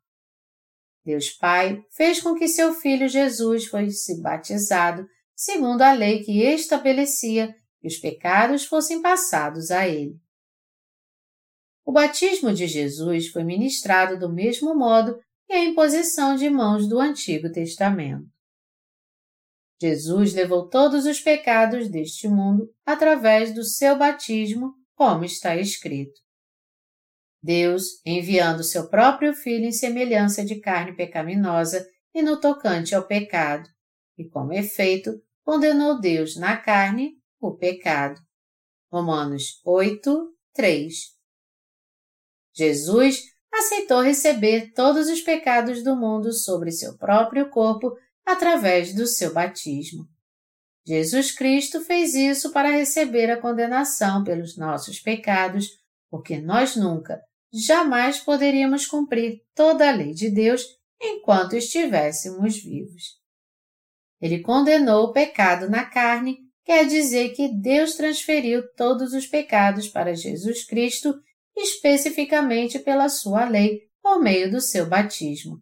[1.04, 5.04] Deus Pai fez com que seu filho Jesus fosse batizado
[5.36, 10.16] segundo a lei que estabelecia que os pecados fossem passados a ele.
[11.84, 15.20] O batismo de Jesus foi ministrado do mesmo modo
[15.50, 18.30] que a imposição de mãos do Antigo Testamento.
[19.82, 26.22] Jesus levou todos os pecados deste mundo através do seu batismo, como está escrito.
[27.42, 31.84] Deus, enviando seu próprio Filho em semelhança de carne pecaminosa
[32.14, 33.68] e no tocante ao pecado,
[34.20, 38.22] e como efeito, condenou Deus na carne o pecado.
[38.92, 40.94] Romanos 8, 3
[42.54, 47.96] Jesus aceitou receber todos os pecados do mundo sobre seu próprio corpo
[48.26, 50.08] através do seu batismo.
[50.86, 55.68] Jesus Cristo fez isso para receber a condenação pelos nossos pecados,
[56.10, 57.22] porque nós nunca,
[57.54, 60.64] jamais poderíamos cumprir toda a lei de Deus
[61.02, 63.20] enquanto estivéssemos vivos.
[64.22, 70.16] Ele condenou o pecado na carne, quer dizer que Deus transferiu todos os pecados para
[70.16, 71.14] Jesus Cristo
[71.56, 75.60] especificamente pela sua lei por meio do seu batismo,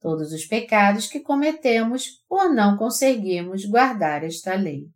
[0.00, 4.88] todos os pecados que cometemos por não conseguirmos guardar esta lei.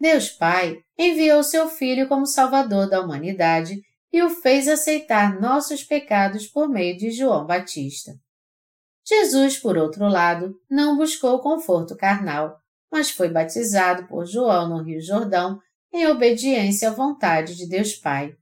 [0.00, 3.80] Deus Pai enviou seu Filho como Salvador da humanidade
[4.12, 8.12] e o fez aceitar nossos pecados por meio de João Batista.
[9.06, 12.56] Jesus, por outro lado, não buscou conforto carnal,
[12.90, 15.60] mas foi batizado por João no Rio Jordão
[15.92, 18.36] em obediência à vontade de Deus Pai,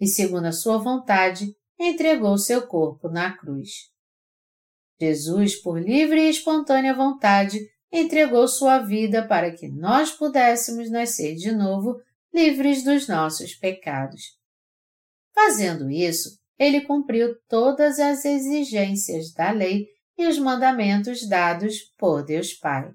[0.00, 3.90] e segundo a sua vontade, entregou seu corpo na cruz.
[5.00, 7.58] Jesus, por livre e espontânea vontade,
[7.92, 12.00] entregou sua vida para que nós pudéssemos nascer de novo
[12.32, 14.36] livres dos nossos pecados.
[15.34, 19.86] Fazendo isso, ele cumpriu todas as exigências da lei
[20.18, 22.90] e os mandamentos dados por Deus Pai.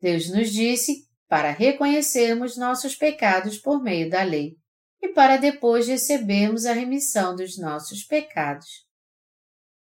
[0.00, 4.56] Deus nos disse para reconhecermos nossos pecados por meio da lei
[5.06, 8.84] e para depois recebermos a remissão dos nossos pecados.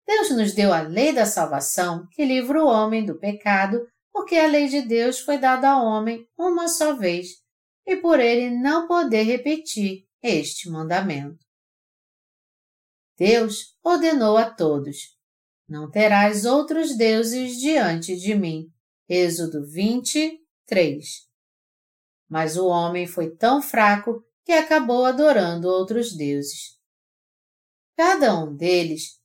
[0.08, 4.48] Deus nos deu a lei da salvação que livra o homem do pecado, porque a
[4.48, 7.28] lei de Deus foi dada ao homem uma só vez
[7.86, 11.46] e por ele não poder repetir este mandamento.
[13.18, 15.18] Deus ordenou a todos:
[15.68, 18.72] Não terás outros deuses diante de mim.
[19.08, 21.06] Êxodo 23.
[22.30, 26.76] Mas o homem foi tão fraco que acabou adorando outros deuses.
[27.96, 29.22] Cada um deles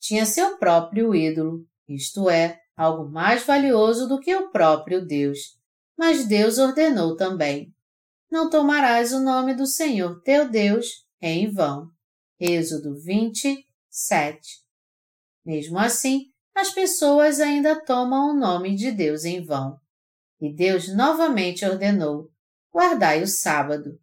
[0.00, 5.56] tinha seu próprio ídolo, isto é, algo mais valioso do que o próprio Deus.
[5.96, 7.72] Mas Deus ordenou também:
[8.28, 11.88] Não tomarás o nome do Senhor teu Deus em vão.
[12.40, 13.62] Êxodo 27.
[15.44, 19.78] Mesmo assim, as pessoas ainda tomam o nome de Deus em vão.
[20.40, 22.32] E Deus novamente ordenou:
[22.72, 23.96] guardai o sábado.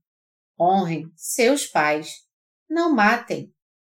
[0.63, 2.25] Honrem seus pais.
[2.69, 3.53] Não matem.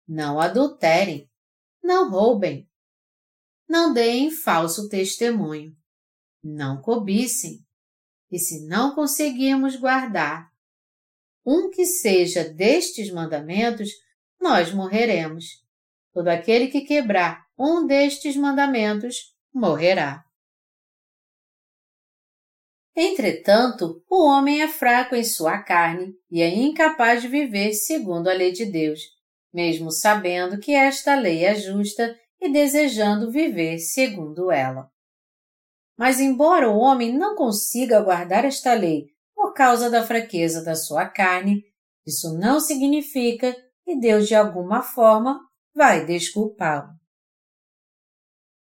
[0.08, 1.28] Não adulterem
[1.84, 2.66] não roubem.
[3.68, 5.76] Não deem falso testemunho.
[6.42, 7.62] Não cobicem.
[8.32, 10.50] E se não conseguirmos guardar
[11.44, 13.90] um que seja destes mandamentos,
[14.40, 15.62] nós morreremos.
[16.10, 20.24] Todo aquele que quebrar um destes mandamentos morrerá.
[22.96, 28.32] Entretanto, o homem é fraco em sua carne e é incapaz de viver segundo a
[28.32, 29.00] lei de Deus,
[29.52, 34.88] mesmo sabendo que esta lei é justa e desejando viver segundo ela.
[35.96, 41.08] Mas, embora o homem não consiga guardar esta lei por causa da fraqueza da sua
[41.08, 41.64] carne,
[42.06, 45.40] isso não significa que Deus, de alguma forma,
[45.74, 46.90] vai desculpá-lo.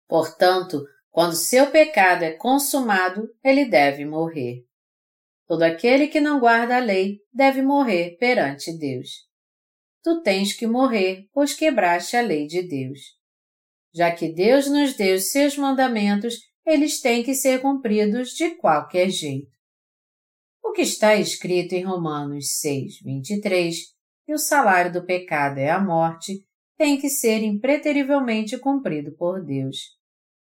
[0.09, 4.64] Portanto, quando seu pecado é consumado, ele deve morrer.
[5.46, 9.32] Todo aquele que não guarda a lei deve morrer perante Deus
[10.04, 13.00] tu tens que morrer, pois quebraste a lei de Deus.
[13.92, 16.34] Já que Deus nos deu seus mandamentos,
[16.66, 19.50] eles têm que ser cumpridos de qualquer jeito.
[20.62, 23.76] O que está escrito em Romanos 6, 23,
[24.26, 26.46] que o salário do pecado é a morte,
[26.76, 29.96] tem que ser impreterivelmente cumprido por Deus.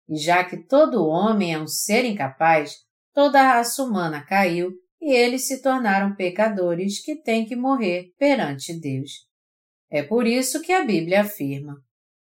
[0.10, 2.78] E já que todo homem é um ser incapaz,
[3.14, 4.72] toda a raça humana caiu
[5.02, 9.28] e eles se tornaram pecadores que têm que morrer perante Deus.
[9.90, 11.76] É por isso que a Bíblia afirma: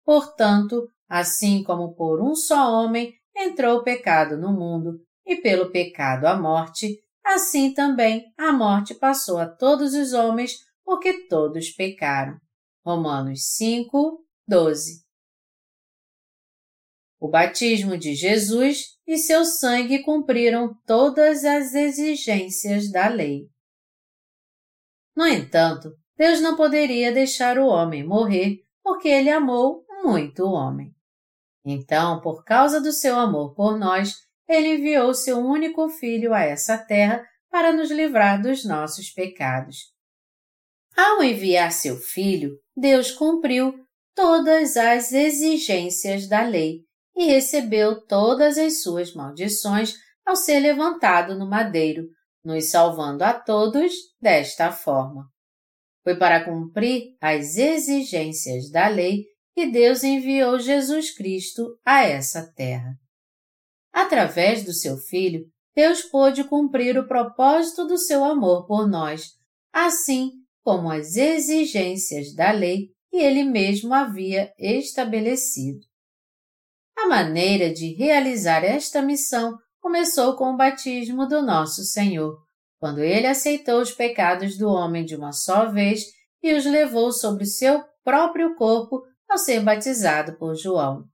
[0.06, 6.26] Portanto, assim como por um só homem entrou o pecado no mundo, e pelo pecado
[6.26, 12.38] a morte, assim também a morte passou a todos os homens, porque todos pecaram.
[12.84, 15.04] Romanos 5, 12.
[17.22, 23.48] O batismo de Jesus e seu sangue cumpriram todas as exigências da lei.
[25.16, 30.92] No entanto, Deus não poderia deixar o homem morrer porque ele amou muito o homem.
[31.64, 34.16] Então, por causa do seu amor por nós,
[34.50, 39.94] ele enviou seu único filho a essa terra para nos livrar dos nossos pecados.
[40.98, 43.76] Ao enviar seu filho, Deus cumpriu
[44.16, 46.84] todas as exigências da lei
[47.16, 52.08] e recebeu todas as suas maldições ao ser levantado no madeiro,
[52.44, 55.26] nos salvando a todos desta forma.
[56.04, 62.94] Foi para cumprir as exigências da lei que Deus enviou Jesus Cristo a essa terra.
[63.94, 69.32] Através do seu Filho, Deus pôde cumprir o propósito do seu amor por nós,
[69.72, 70.32] assim
[70.64, 75.91] como as exigências da lei que ele mesmo havia estabelecido.
[77.02, 82.38] A maneira de realizar esta missão começou com o batismo do nosso Senhor,
[82.80, 86.04] quando ele aceitou os pecados do homem de uma só vez
[86.44, 91.06] e os levou sobre seu próprio corpo ao ser batizado por João.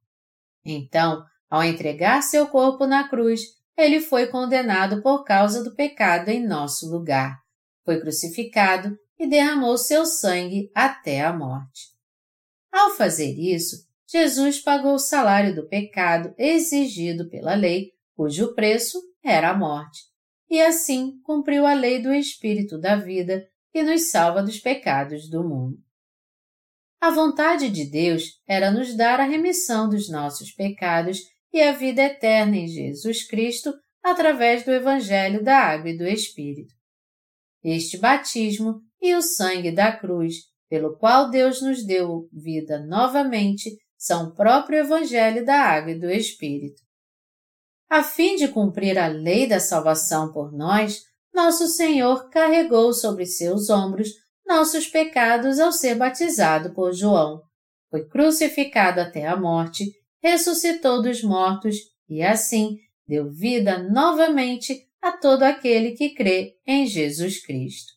[0.65, 3.41] Então, ao entregar seu corpo na cruz,
[3.77, 7.37] ele foi condenado por causa do pecado em nosso lugar.
[7.85, 11.95] Foi crucificado e derramou seu sangue até a morte.
[12.69, 19.49] Ao fazer isso, Jesus pagou o salário do pecado exigido pela lei, cujo preço era
[19.49, 19.99] a morte,
[20.49, 25.43] e assim cumpriu a lei do Espírito da vida que nos salva dos pecados do
[25.43, 25.77] mundo.
[27.01, 31.19] A vontade de Deus era nos dar a remissão dos nossos pecados
[31.53, 36.73] e a vida eterna em Jesus Cristo através do Evangelho da Água e do Espírito.
[37.63, 40.35] Este batismo e o sangue da cruz,
[40.69, 46.09] pelo qual Deus nos deu vida novamente, são o próprio Evangelho da Água e do
[46.09, 46.81] Espírito.
[47.89, 51.03] A fim de cumprir a lei da salvação por nós,
[51.33, 54.09] nosso Senhor carregou sobre seus ombros
[54.45, 57.41] nossos pecados ao ser batizado por João.
[57.89, 59.91] Foi crucificado até a morte,
[60.21, 61.75] ressuscitou dos mortos
[62.09, 67.93] e, assim, deu vida novamente a todo aquele que crê em Jesus Cristo.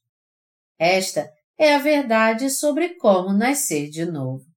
[0.78, 4.49] Esta é a verdade sobre como nascer de novo.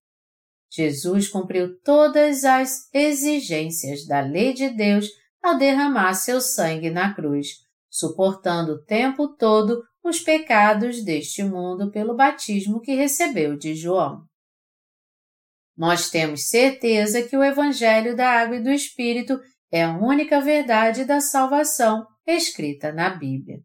[0.76, 5.08] Jesus cumpriu todas as exigências da lei de Deus
[5.42, 7.60] ao derramar seu sangue na cruz,
[7.92, 14.26] suportando o tempo todo os pecados deste mundo pelo batismo que recebeu de João.
[15.78, 19.40] Nós temos certeza que o Evangelho da Água e do Espírito
[19.72, 23.60] é a única verdade da salvação escrita na Bíblia.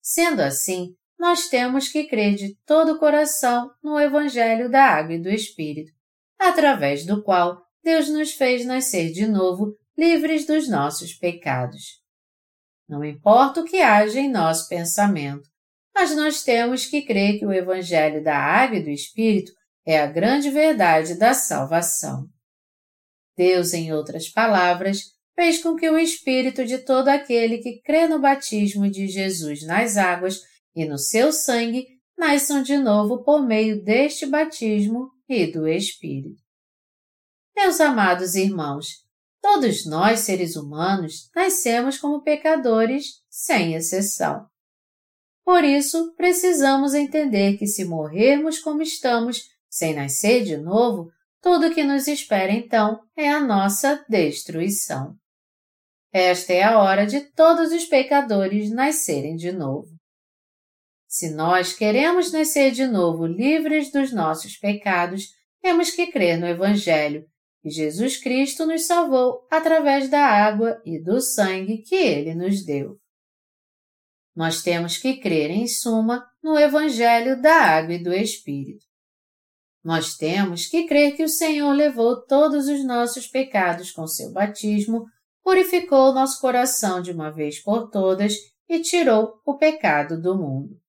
[0.00, 5.22] Sendo assim, nós temos que crer de todo o coração no Evangelho da Água e
[5.22, 5.92] do Espírito,
[6.48, 12.00] através do qual Deus nos fez nascer de novo, livres dos nossos pecados.
[12.88, 15.48] Não importa o que haja em nosso pensamento,
[15.94, 19.52] mas nós temos que crer que o Evangelho da Água e do Espírito
[19.86, 22.26] é a grande verdade da salvação.
[23.36, 25.02] Deus, em outras palavras,
[25.34, 29.96] fez com que o Espírito de todo aquele que crê no batismo de Jesus nas
[29.96, 30.40] águas
[30.74, 31.86] e no seu sangue
[32.16, 36.40] nasçam de novo por meio deste batismo e do Espírito.
[37.56, 38.86] Meus amados irmãos,
[39.40, 44.46] todos nós, seres humanos, nascemos como pecadores, sem exceção.
[45.42, 51.10] Por isso, precisamos entender que se morrermos como estamos, sem nascer de novo,
[51.40, 55.16] tudo o que nos espera então é a nossa destruição.
[56.12, 59.88] Esta é a hora de todos os pecadores nascerem de novo.
[61.12, 65.28] Se nós queremos nascer de novo livres dos nossos pecados,
[65.60, 67.26] temos que crer no Evangelho,
[67.60, 72.96] que Jesus Cristo nos salvou através da água e do sangue que Ele nos deu.
[74.34, 78.86] Nós temos que crer, em suma, no Evangelho da água e do Espírito.
[79.84, 85.04] Nós temos que crer que o Senhor levou todos os nossos pecados com seu batismo,
[85.44, 88.34] purificou nosso coração de uma vez por todas
[88.66, 90.81] e tirou o pecado do mundo.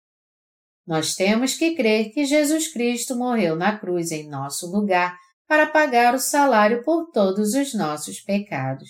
[0.85, 6.13] Nós temos que crer que Jesus Cristo morreu na cruz em nosso lugar para pagar
[6.13, 8.89] o salário por todos os nossos pecados.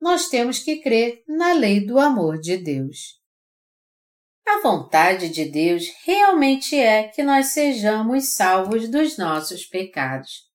[0.00, 3.20] Nós temos que crer na lei do amor de Deus.
[4.46, 10.46] A vontade de Deus realmente é que nós sejamos salvos dos nossos pecados.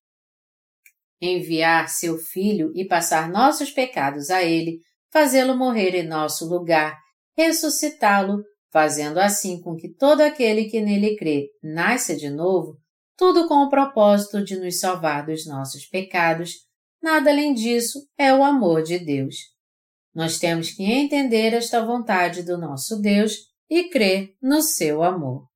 [1.20, 4.80] Enviar seu Filho e passar nossos pecados a Ele,
[5.12, 6.98] fazê-lo morrer em nosso lugar,
[7.36, 8.42] ressuscitá-lo,
[8.72, 12.78] fazendo assim com que todo aquele que nele crê nasça de novo,
[13.16, 16.54] tudo com o propósito de nos salvar dos nossos pecados,
[17.00, 19.36] nada além disso é o amor de Deus.
[20.14, 23.36] Nós temos que entender esta vontade do nosso Deus
[23.68, 25.46] e crer no seu amor.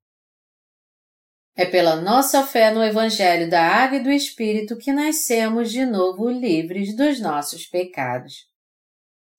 [1.57, 6.29] É pela nossa fé no Evangelho da Água e do Espírito que nascemos de novo
[6.29, 8.47] livres dos nossos pecados.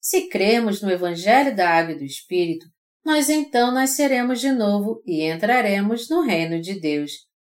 [0.01, 2.65] Se cremos no Evangelho da Água e do Espírito,
[3.07, 7.13] nós então nasceremos de novo e entraremos no reino de Deus.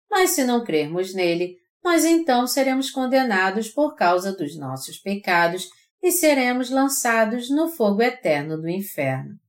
[0.07, 5.67] Mas se não crermos nele, nós então seremos condenados por causa dos nossos pecados
[6.03, 9.39] e seremos lançados no fogo eterno do inferno.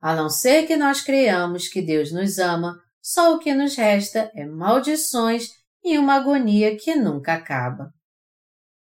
[0.00, 4.30] A não ser que nós creiamos que Deus nos ama, só o que nos resta
[4.36, 5.48] é maldições
[5.82, 7.92] e uma agonia que nunca acaba.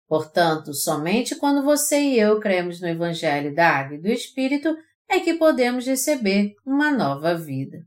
[0.08, 4.78] Portanto, somente quando você e eu cremos no Evangelho da Água e do Espírito
[5.12, 7.86] é que podemos receber uma nova vida.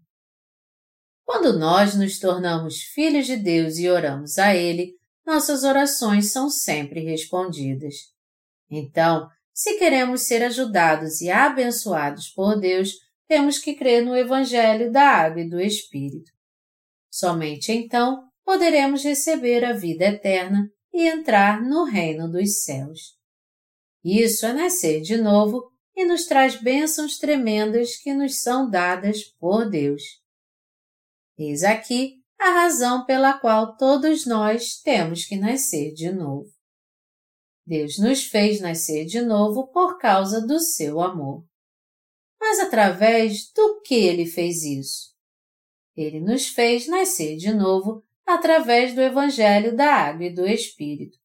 [1.24, 4.92] Quando nós nos tornamos filhos de Deus e oramos a Ele,
[5.26, 7.94] nossas orações são sempre respondidas.
[8.70, 12.92] Então, se queremos ser ajudados e abençoados por Deus,
[13.26, 16.30] temos que crer no Evangelho da Água e do Espírito.
[17.10, 23.14] Somente então poderemos receber a vida eterna e entrar no reino dos céus.
[24.04, 29.68] Isso é nascer de novo e nos traz bênçãos tremendas que nos são dadas por
[29.68, 30.02] Deus.
[31.38, 36.52] Eis aqui a razão pela qual todos nós temos que nascer de novo.
[37.66, 41.44] Deus nos fez nascer de novo por causa do seu amor.
[42.38, 45.14] Mas através do que ele fez isso?
[45.96, 51.18] Ele nos fez nascer de novo através do Evangelho da Água e do Espírito.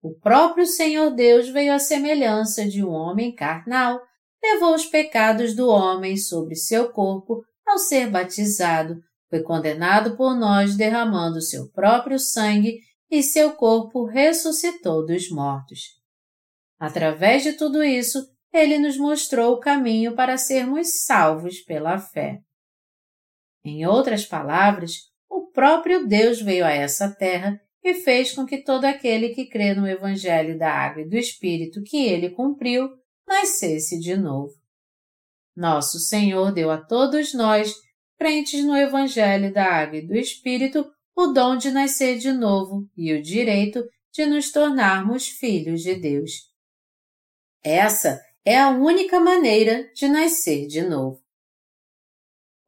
[0.00, 4.00] O próprio Senhor Deus veio à semelhança de um homem carnal,
[4.42, 10.76] levou os pecados do homem sobre seu corpo ao ser batizado, foi condenado por nós
[10.76, 12.78] derramando seu próprio sangue
[13.10, 15.80] e seu corpo ressuscitou dos mortos.
[16.78, 22.38] Através de tudo isso, ele nos mostrou o caminho para sermos salvos pela fé.
[23.64, 24.92] Em outras palavras,
[25.28, 29.74] o próprio Deus veio a essa terra e fez com que todo aquele que crê
[29.74, 32.88] no Evangelho da Água e do Espírito que ele cumpriu
[33.26, 34.54] nascesse de novo.
[35.56, 37.74] Nosso Senhor deu a todos nós,
[38.16, 43.12] crentes no Evangelho da Água e do Espírito, o dom de nascer de novo e
[43.12, 46.32] o direito de nos tornarmos filhos de Deus.
[47.62, 51.20] Essa é a única maneira de nascer de novo.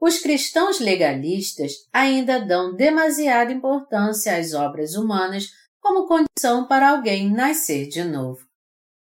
[0.00, 5.48] Os cristãos legalistas ainda dão demasiada importância às obras humanas
[5.78, 8.40] como condição para alguém nascer de novo.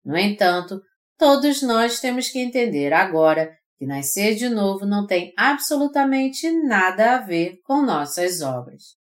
[0.02, 0.80] No entanto,
[1.18, 7.18] todos nós temos que entender agora que nascer de novo não tem absolutamente nada a
[7.18, 8.96] ver com nossas obras.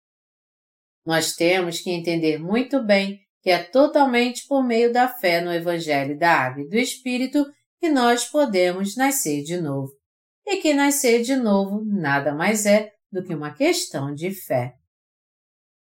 [1.05, 6.17] Nós temos que entender muito bem que é totalmente por meio da fé no Evangelho
[6.17, 7.45] da Água e do Espírito
[7.79, 9.93] que nós podemos nascer de novo
[10.45, 14.75] e que nascer de novo nada mais é do que uma questão de fé.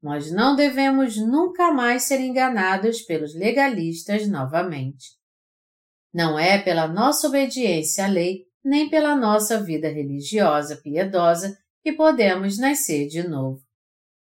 [0.02, 5.16] Nós não devemos nunca mais ser enganados pelos legalistas novamente.
[6.12, 12.58] Não é pela nossa obediência à lei, nem pela nossa vida religiosa piedosa que podemos
[12.58, 13.62] nascer de novo.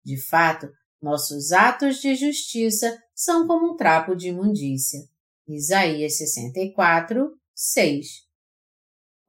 [0.05, 0.69] De fato,
[1.03, 5.01] nossos atos de justiça são como um trapo de imundícia.
[5.47, 8.07] Isaías 64, 6.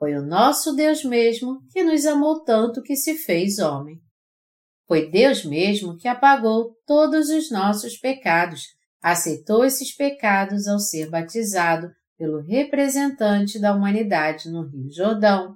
[0.05, 3.99] Foi o nosso Deus mesmo que nos amou tanto que se fez homem.
[4.87, 8.67] Foi Deus mesmo que apagou todos os nossos pecados,
[9.01, 15.55] aceitou esses pecados ao ser batizado pelo representante da humanidade no Rio Jordão.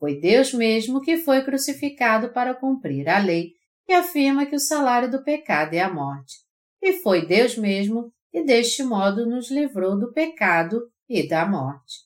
[0.00, 3.52] Foi Deus mesmo que foi crucificado para cumprir a lei,
[3.84, 6.38] que afirma que o salário do pecado é a morte.
[6.82, 12.05] E foi Deus mesmo que deste modo nos livrou do pecado e da morte.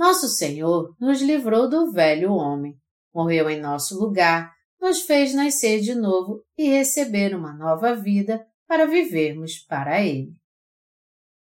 [0.00, 2.74] Nosso Senhor nos livrou do velho homem,
[3.14, 4.50] morreu em nosso lugar,
[4.80, 10.32] nos fez nascer de novo e receber uma nova vida para vivermos para Ele.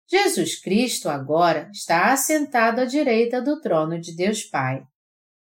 [0.09, 4.81] Jesus Cristo agora está assentado à direita do trono de Deus Pai.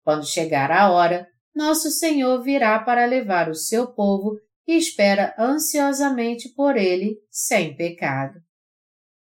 [0.04, 6.50] Quando chegar a hora, nosso Senhor virá para levar o seu povo e espera ansiosamente
[6.50, 8.38] por ele sem pecado.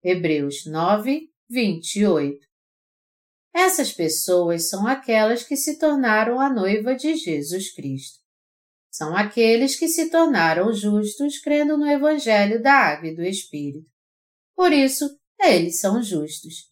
[0.03, 2.50] Hebreus 9, 28
[3.55, 8.21] essas pessoas são aquelas que se tornaram a noiva de Jesus Cristo.
[8.91, 13.89] São aqueles que se tornaram justos crendo no Evangelho da Água e do Espírito.
[14.55, 15.09] Por isso,
[15.41, 16.71] eles são justos.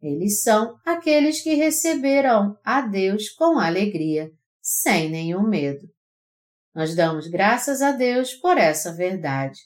[0.00, 4.30] Eles são aqueles que receberão a Deus com alegria,
[4.60, 5.88] sem nenhum medo.
[6.74, 9.60] Nós damos graças a Deus por essa verdade.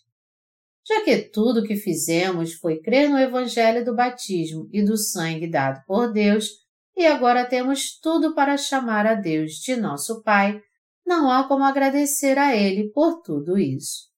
[0.87, 5.49] Já que tudo o que fizemos foi crer no Evangelho do batismo e do sangue
[5.49, 6.49] dado por Deus,
[6.97, 10.61] e agora temos tudo para chamar a Deus de nosso Pai,
[11.07, 14.11] não há como agradecer a Ele por tudo isso.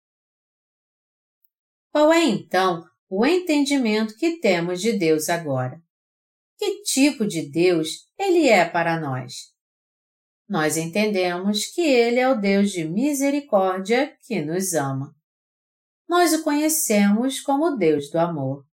[1.91, 5.81] Qual é então o entendimento que temos de Deus agora?
[6.59, 9.53] Que tipo de Deus Ele é para nós?
[10.49, 15.15] Nós entendemos que Ele é o Deus de misericórdia que nos ama
[16.13, 18.67] nós o conhecemos como Deus do amor.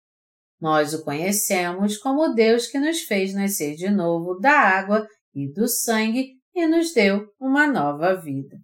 [0.60, 5.68] Nós o conhecemos como Deus que nos fez nascer de novo da água e do
[5.68, 8.58] sangue e nos deu uma nova vida.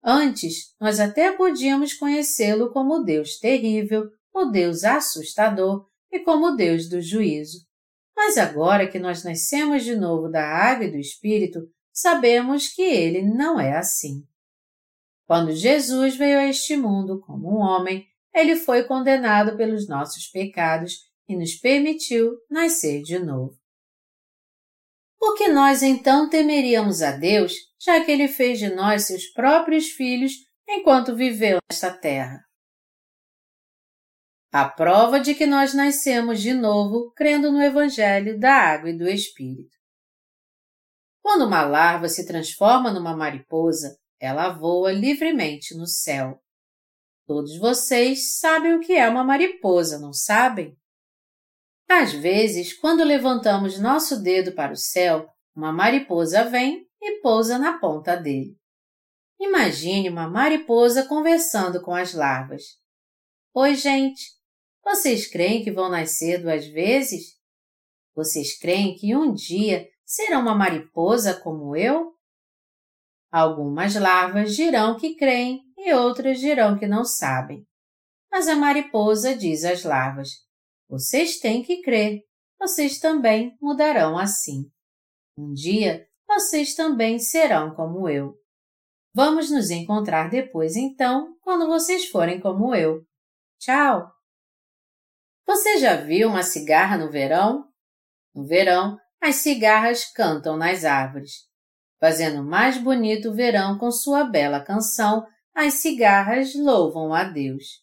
[0.00, 7.02] Antes, nós até podíamos conhecê-lo como Deus terrível, o Deus assustador e como Deus do
[7.02, 7.66] juízo.
[8.14, 11.58] Mas agora que nós nascemos de novo da água e do Espírito,
[11.92, 14.22] sabemos que ele não é assim.
[15.26, 20.94] Quando Jesus veio a este mundo como um homem, ele foi condenado pelos nossos pecados
[21.28, 23.62] e nos permitiu nascer de novo.
[25.18, 29.90] Por que nós então temeríamos a Deus, já que Ele fez de nós seus próprios
[29.90, 30.32] filhos
[30.68, 32.40] enquanto viveu nesta terra?
[34.52, 39.08] A prova de que nós nascemos de novo crendo no Evangelho da Água e do
[39.08, 39.76] Espírito.
[41.22, 46.40] Quando uma larva se transforma numa mariposa, ela voa livremente no céu.
[47.26, 50.78] Todos vocês sabem o que é uma mariposa, não sabem?
[51.88, 57.80] Às vezes, quando levantamos nosso dedo para o céu, uma mariposa vem e pousa na
[57.80, 58.56] ponta dele.
[59.40, 62.62] Imagine uma mariposa conversando com as larvas.
[63.52, 64.22] Oi, gente!
[64.84, 67.40] Vocês creem que vão nascer duas vezes?
[68.14, 72.11] Vocês creem que um dia serão uma mariposa como eu?
[73.32, 77.66] Algumas larvas dirão que creem e outras dirão que não sabem.
[78.30, 80.28] Mas a mariposa diz às larvas:
[80.92, 82.20] vocês têm que crer.
[82.60, 84.70] Vocês também mudarão assim.
[85.38, 88.34] Um dia, vocês também serão como eu.
[89.14, 93.06] Vamos nos encontrar depois, então, quando vocês forem como eu.
[93.58, 94.06] Tchau!
[95.46, 97.66] Você já viu uma cigarra no verão?
[98.34, 101.50] No verão, as cigarras cantam nas árvores.
[102.02, 105.24] Fazendo mais bonito o verão com sua bela canção,
[105.54, 107.80] as cigarras louvam a Deus.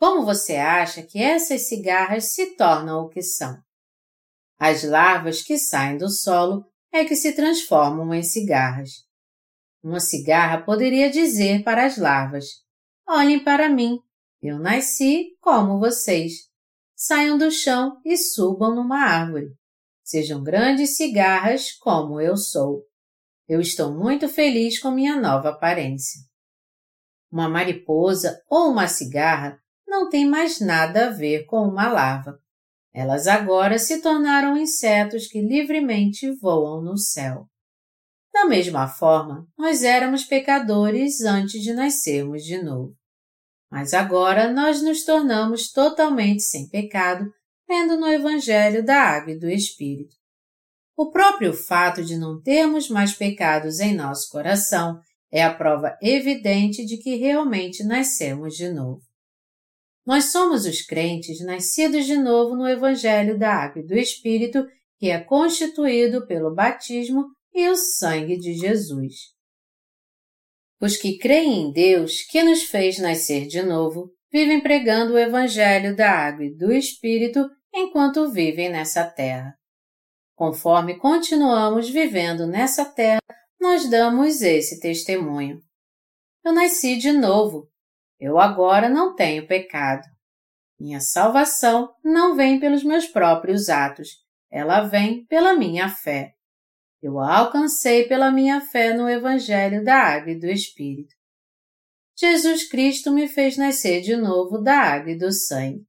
[0.00, 3.54] Como você acha que essas cigarras se tornam o que são?
[4.58, 9.04] As larvas que saem do solo é que se transformam em cigarras.
[9.84, 12.46] Uma cigarra poderia dizer para as larvas:
[13.06, 13.98] Olhem para mim,
[14.40, 16.32] eu nasci como vocês.
[16.94, 19.52] Saiam do chão e subam numa árvore.
[20.02, 22.86] Sejam grandes cigarras como eu sou.
[23.48, 26.20] Eu estou muito feliz com minha nova aparência.
[27.30, 32.40] Uma mariposa ou uma cigarra não tem mais nada a ver com uma larva.
[32.92, 37.46] Elas agora se tornaram insetos que livremente voam no céu.
[38.32, 42.96] Da mesma forma, nós éramos pecadores antes de nascermos de novo.
[43.70, 47.30] Mas agora nós nos tornamos totalmente sem pecado,
[47.66, 50.14] tendo no Evangelho da Água e do Espírito.
[50.96, 54.98] O próprio fato de não termos mais pecados em nosso coração
[55.30, 59.02] é a prova evidente de que realmente nascemos de novo.
[60.06, 64.64] Nós somos os crentes nascidos de novo no Evangelho da Água e do Espírito,
[64.98, 69.34] que é constituído pelo batismo e o sangue de Jesus.
[70.80, 75.94] Os que creem em Deus, que nos fez nascer de novo, vivem pregando o Evangelho
[75.94, 79.54] da Água e do Espírito enquanto vivem nessa terra.
[80.36, 83.22] Conforme continuamos vivendo nessa terra,
[83.58, 85.62] nós damos esse testemunho.
[86.44, 87.70] Eu nasci de novo,
[88.20, 90.06] eu agora não tenho pecado.
[90.78, 94.10] Minha salvação não vem pelos meus próprios atos,
[94.50, 96.34] ela vem pela minha fé.
[97.02, 101.14] Eu a alcancei pela minha fé no Evangelho da Água e do Espírito.
[102.14, 105.86] Jesus Cristo me fez nascer de novo da água e do sangue.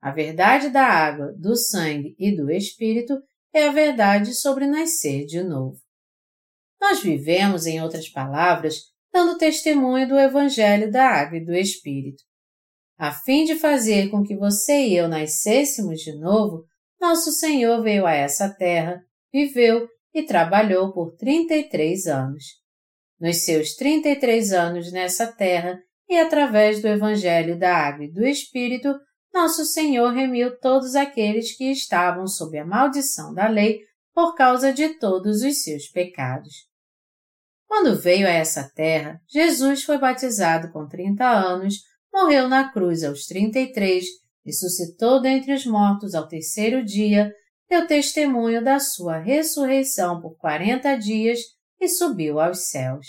[0.00, 3.20] A verdade da água, do sangue e do Espírito
[3.52, 5.78] é a verdade sobre nascer de novo.
[6.80, 8.76] Nós vivemos, em outras palavras,
[9.12, 12.22] dando testemunho do Evangelho da Água e do Espírito.
[12.96, 16.64] A fim de fazer com que você e eu nascêssemos de novo,
[17.00, 19.00] nosso Senhor veio a essa terra,
[19.32, 22.44] viveu e trabalhou por 33 anos.
[23.20, 28.94] Nos seus 33 anos nessa terra e através do Evangelho da Água e do Espírito,
[29.38, 33.82] nosso Senhor remiu todos aqueles que estavam sob a maldição da lei
[34.12, 36.66] por causa de todos os seus pecados.
[37.68, 41.76] Quando veio a essa terra, Jesus foi batizado com 30 anos,
[42.12, 44.06] morreu na cruz aos 33,
[44.44, 47.32] ressuscitou dentre os mortos ao terceiro dia,
[47.70, 51.38] deu testemunho da sua ressurreição por 40 dias
[51.80, 53.06] e subiu aos céus.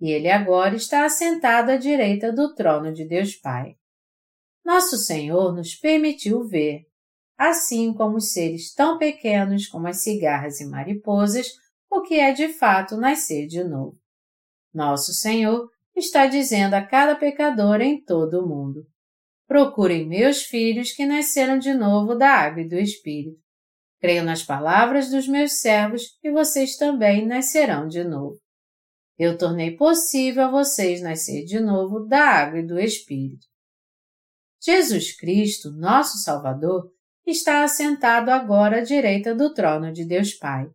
[0.00, 3.76] E ele agora está assentado à direita do trono de Deus Pai.
[4.66, 6.86] Nosso Senhor nos permitiu ver,
[7.38, 11.46] assim como os seres tão pequenos como as cigarras e mariposas
[11.88, 13.96] o que é de fato nascer de novo.
[14.74, 18.84] Nosso Senhor está dizendo a cada pecador em todo o mundo:
[19.46, 23.38] Procurem meus filhos que nasceram de novo da água e do Espírito.
[24.00, 28.36] Creio nas palavras dos meus servos e vocês também nascerão de novo.
[29.16, 33.46] Eu tornei possível a vocês nascer de novo da água e do Espírito.
[34.66, 36.90] Jesus Cristo, nosso Salvador,
[37.24, 40.66] está assentado agora à direita do trono de Deus Pai.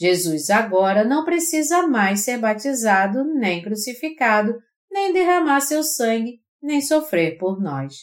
[0.00, 4.56] Jesus agora não precisa mais ser batizado, nem crucificado,
[4.88, 7.94] nem derramar seu sangue, nem sofrer por nós.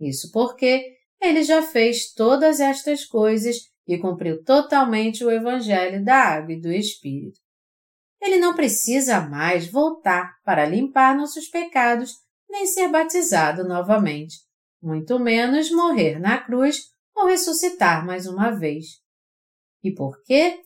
[0.00, 3.56] Isso porque ele já fez todas estas coisas
[3.86, 7.38] e cumpriu totalmente o Evangelho da Água e do Espírito.
[8.18, 12.22] Ele não precisa mais voltar para limpar nossos pecados
[12.52, 14.36] nem ser batizado novamente,
[14.80, 16.82] muito menos morrer na cruz
[17.16, 19.00] ou ressuscitar mais uma vez.
[19.82, 20.60] E por quê?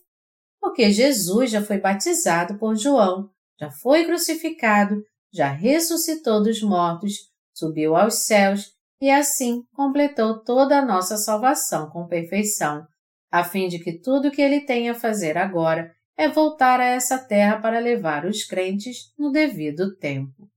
[0.60, 5.00] Porque Jesus já foi batizado por João, já foi crucificado,
[5.32, 7.12] já ressuscitou dos mortos,
[7.54, 12.84] subiu aos céus e assim completou toda a nossa salvação com perfeição,
[13.30, 16.86] a fim de que tudo o que ele tem a fazer agora é voltar a
[16.86, 20.50] essa terra para levar os crentes no devido tempo.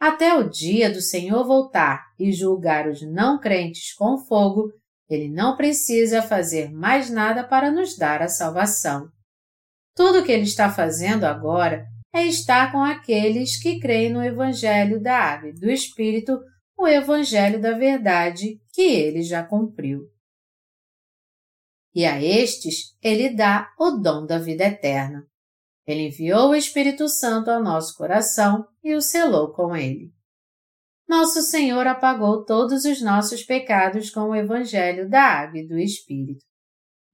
[0.00, 4.72] Até o dia do Senhor voltar e julgar os não crentes com fogo,
[5.08, 9.08] ele não precisa fazer mais nada para nos dar a salvação.
[9.94, 11.84] Tudo o que ele está fazendo agora
[12.14, 16.38] é estar com aqueles que creem no Evangelho da Água e do Espírito,
[16.76, 20.08] o Evangelho da Verdade que ele já cumpriu
[21.98, 25.27] e a estes ele dá o dom da vida eterna.
[25.88, 30.12] Ele enviou o Espírito Santo ao nosso coração e o selou com ele.
[31.08, 36.44] Nosso Senhor apagou todos os nossos pecados com o Evangelho da Água e do Espírito.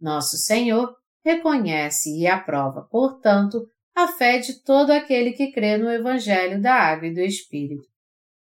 [0.01, 0.93] Nosso Senhor
[1.25, 3.65] reconhece e aprova, portanto,
[3.95, 7.87] a fé de todo aquele que crê no Evangelho da Água e do Espírito.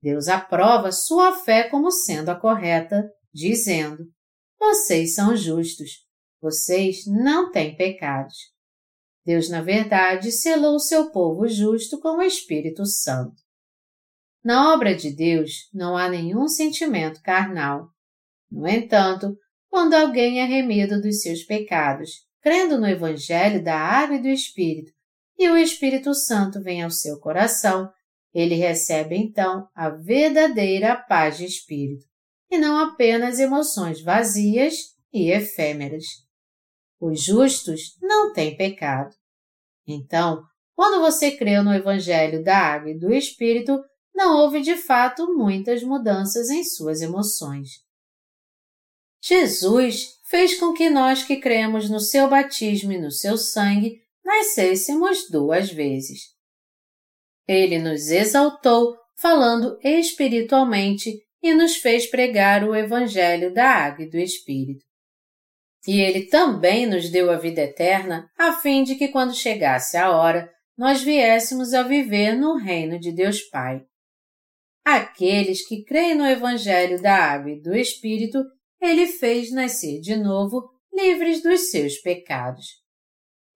[0.02, 4.04] Deus aprova sua fé como sendo a correta, dizendo:
[4.58, 5.92] Vocês são justos,
[6.42, 8.36] vocês não têm pecados.
[9.30, 13.36] Deus, na verdade, selou seu povo justo com o Espírito Santo.
[14.42, 17.86] Na obra de Deus não há nenhum sentimento carnal.
[18.50, 19.36] No entanto,
[19.68, 22.10] quando alguém é remido dos seus pecados,
[22.42, 24.90] crendo no Evangelho da Água e do Espírito,
[25.38, 27.88] e o Espírito Santo vem ao seu coração,
[28.34, 32.04] ele recebe então a verdadeira paz de espírito,
[32.50, 34.74] e não apenas emoções vazias
[35.12, 36.04] e efêmeras.
[36.98, 39.19] Os justos não têm pecado.
[39.86, 40.42] Então,
[40.74, 43.78] quando você creu no Evangelho da Água e do Espírito,
[44.14, 47.68] não houve de fato muitas mudanças em suas emoções.
[49.22, 55.28] Jesus fez com que nós que cremos no seu batismo e no seu sangue nascêssemos
[55.30, 56.34] duas vezes.
[57.46, 64.18] Ele nos exaltou, falando espiritualmente, e nos fez pregar o Evangelho da Água e do
[64.18, 64.84] Espírito.
[65.86, 70.10] E ele também nos deu a vida eterna, a fim de que quando chegasse a
[70.10, 73.82] hora, nós viéssemos a viver no reino de Deus Pai.
[74.84, 78.42] Aqueles que creem no Evangelho da Água e do Espírito,
[78.80, 82.66] ele fez nascer de novo, livres dos seus pecados.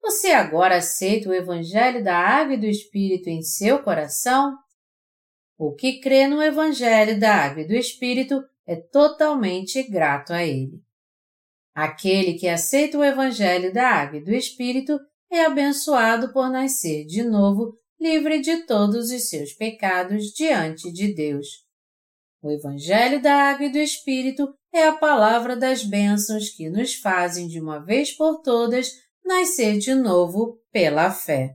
[0.03, 4.55] Você agora aceita o Evangelho da Água e do Espírito em seu coração?
[5.57, 10.83] O que crê no Evangelho da Água e do Espírito é totalmente grato a ele.
[11.75, 14.99] Aquele que aceita o Evangelho da Água e do Espírito
[15.31, 21.65] é abençoado por nascer de novo, livre de todos os seus pecados diante de Deus.
[22.41, 27.49] O Evangelho da Água e do Espírito é a palavra das bênçãos que nos fazem
[27.49, 28.93] de uma vez por todas
[29.25, 31.55] nascer de novo pela fé.